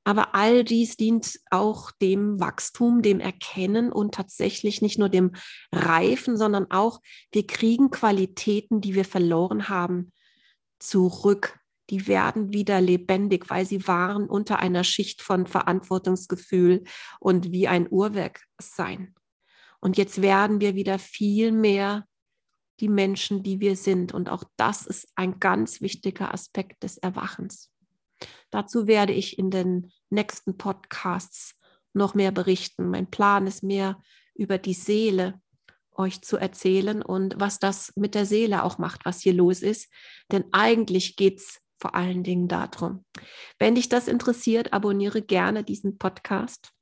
Aber 0.04 0.34
all 0.34 0.64
dies 0.64 0.96
dient 0.96 1.38
auch 1.50 1.92
dem 1.92 2.40
Wachstum, 2.40 3.02
dem 3.02 3.20
Erkennen 3.20 3.92
und 3.92 4.14
tatsächlich 4.14 4.82
nicht 4.82 4.98
nur 4.98 5.08
dem 5.08 5.32
Reifen, 5.70 6.36
sondern 6.36 6.70
auch, 6.70 7.00
wir 7.30 7.46
kriegen 7.46 7.90
Qualitäten, 7.90 8.80
die 8.80 8.94
wir 8.94 9.04
verloren 9.04 9.68
haben, 9.68 10.12
zurück. 10.80 11.58
Die 11.90 12.08
werden 12.08 12.52
wieder 12.52 12.80
lebendig, 12.80 13.48
weil 13.50 13.66
sie 13.66 13.86
waren 13.86 14.28
unter 14.28 14.58
einer 14.58 14.82
Schicht 14.82 15.22
von 15.22 15.46
Verantwortungsgefühl 15.46 16.84
und 17.20 17.52
wie 17.52 17.68
ein 17.68 17.86
Uhrwerk 17.88 18.42
sein. 18.60 19.14
Und 19.80 19.98
jetzt 19.98 20.22
werden 20.22 20.60
wir 20.60 20.74
wieder 20.74 20.98
viel 20.98 21.52
mehr 21.52 22.06
die 22.80 22.88
Menschen, 22.88 23.42
die 23.42 23.60
wir 23.60 23.76
sind. 23.76 24.12
Und 24.14 24.28
auch 24.28 24.44
das 24.56 24.86
ist 24.86 25.08
ein 25.16 25.38
ganz 25.38 25.80
wichtiger 25.80 26.32
Aspekt 26.32 26.82
des 26.82 26.98
Erwachens. 26.98 27.71
Dazu 28.52 28.86
werde 28.86 29.12
ich 29.12 29.38
in 29.38 29.50
den 29.50 29.90
nächsten 30.10 30.56
Podcasts 30.56 31.56
noch 31.94 32.14
mehr 32.14 32.30
berichten. 32.30 32.88
Mein 32.90 33.10
Plan 33.10 33.48
ist 33.48 33.64
mehr 33.64 34.00
über 34.34 34.58
die 34.58 34.74
Seele 34.74 35.40
euch 35.94 36.22
zu 36.22 36.36
erzählen 36.36 37.02
und 37.02 37.34
was 37.38 37.58
das 37.58 37.92
mit 37.96 38.14
der 38.14 38.26
Seele 38.26 38.62
auch 38.62 38.78
macht, 38.78 39.04
was 39.04 39.20
hier 39.20 39.34
los 39.34 39.62
ist. 39.62 39.92
Denn 40.30 40.44
eigentlich 40.52 41.16
geht 41.16 41.38
es 41.38 41.60
vor 41.80 41.94
allen 41.94 42.22
Dingen 42.22 42.46
darum. 42.46 43.04
Wenn 43.58 43.74
dich 43.74 43.88
das 43.88 44.06
interessiert, 44.06 44.72
abonniere 44.72 45.22
gerne 45.22 45.64
diesen 45.64 45.98
Podcast. 45.98 46.72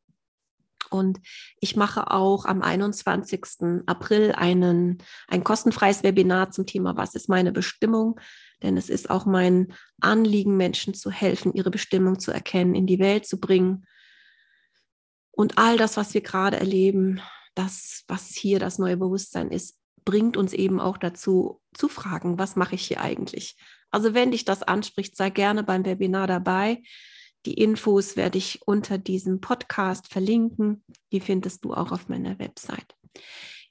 Und 0.91 1.21
ich 1.61 1.77
mache 1.77 2.11
auch 2.11 2.45
am 2.45 2.63
21. 2.63 3.85
April 3.87 4.33
einen, 4.33 4.99
ein 5.29 5.45
kostenfreies 5.45 6.03
Webinar 6.03 6.51
zum 6.51 6.67
Thema 6.67 6.97
Was 6.97 7.15
ist 7.15 7.29
meine 7.29 7.53
Bestimmung? 7.53 8.21
Denn 8.63 8.77
es 8.77 8.91
ist 8.91 9.09
auch 9.09 9.25
mein 9.25 9.73
Anliegen, 10.01 10.57
Menschen 10.57 10.95
zu 10.95 11.11
helfen, 11.11 11.55
ihre 11.55 11.71
Bestimmung 11.71 12.19
zu 12.19 12.31
erkennen, 12.33 12.75
in 12.75 12.87
die 12.87 12.99
Welt 12.99 13.27
zu 13.27 13.41
bringen. 13.41 13.87
Und 15.31 15.59
all 15.59 15.79
das, 15.79 15.97
was 15.97 16.13
wir 16.13 16.21
gerade 16.21 16.59
erleben, 16.59 17.21
das, 17.55 18.05
was 18.09 18.29
hier 18.29 18.59
das 18.59 18.79
neue 18.79 18.97
Bewusstsein 18.97 19.51
ist, 19.51 19.79
bringt 20.05 20.37
uns 20.37 20.53
eben 20.53 20.81
auch 20.81 20.99
dazu, 20.99 21.63
zu 21.73 21.89
fragen, 21.89 22.39
was 22.39 22.57
mache 22.57 22.75
ich 22.75 22.87
hier 22.87 23.01
eigentlich? 23.01 23.57
Also 23.91 24.15
wenn 24.15 24.31
dich 24.31 24.45
das 24.45 24.63
anspricht, 24.63 25.17
sei 25.17 25.31
gerne 25.31 25.63
beim 25.63 25.85
Webinar 25.85 26.27
dabei. 26.27 26.83
Die 27.47 27.55
Infos 27.55 28.17
werde 28.17 28.39
ich 28.39 28.61
unter 28.67 28.99
diesem 28.99 29.41
Podcast 29.41 30.09
verlinken. 30.09 30.85
Die 31.13 31.21
findest 31.21 31.65
du 31.65 31.73
auch 31.73 31.93
auf 31.93 32.09
meiner 32.09 32.39
Website. 32.39 32.95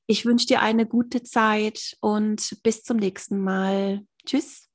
Ich 0.07 0.25
wünsche 0.25 0.47
dir 0.47 0.61
eine 0.61 0.87
gute 0.87 1.21
Zeit 1.21 1.95
und 1.99 2.57
bis 2.63 2.83
zum 2.83 2.97
nächsten 2.97 3.39
Mal. 3.39 4.01
Tschüss. 4.25 4.68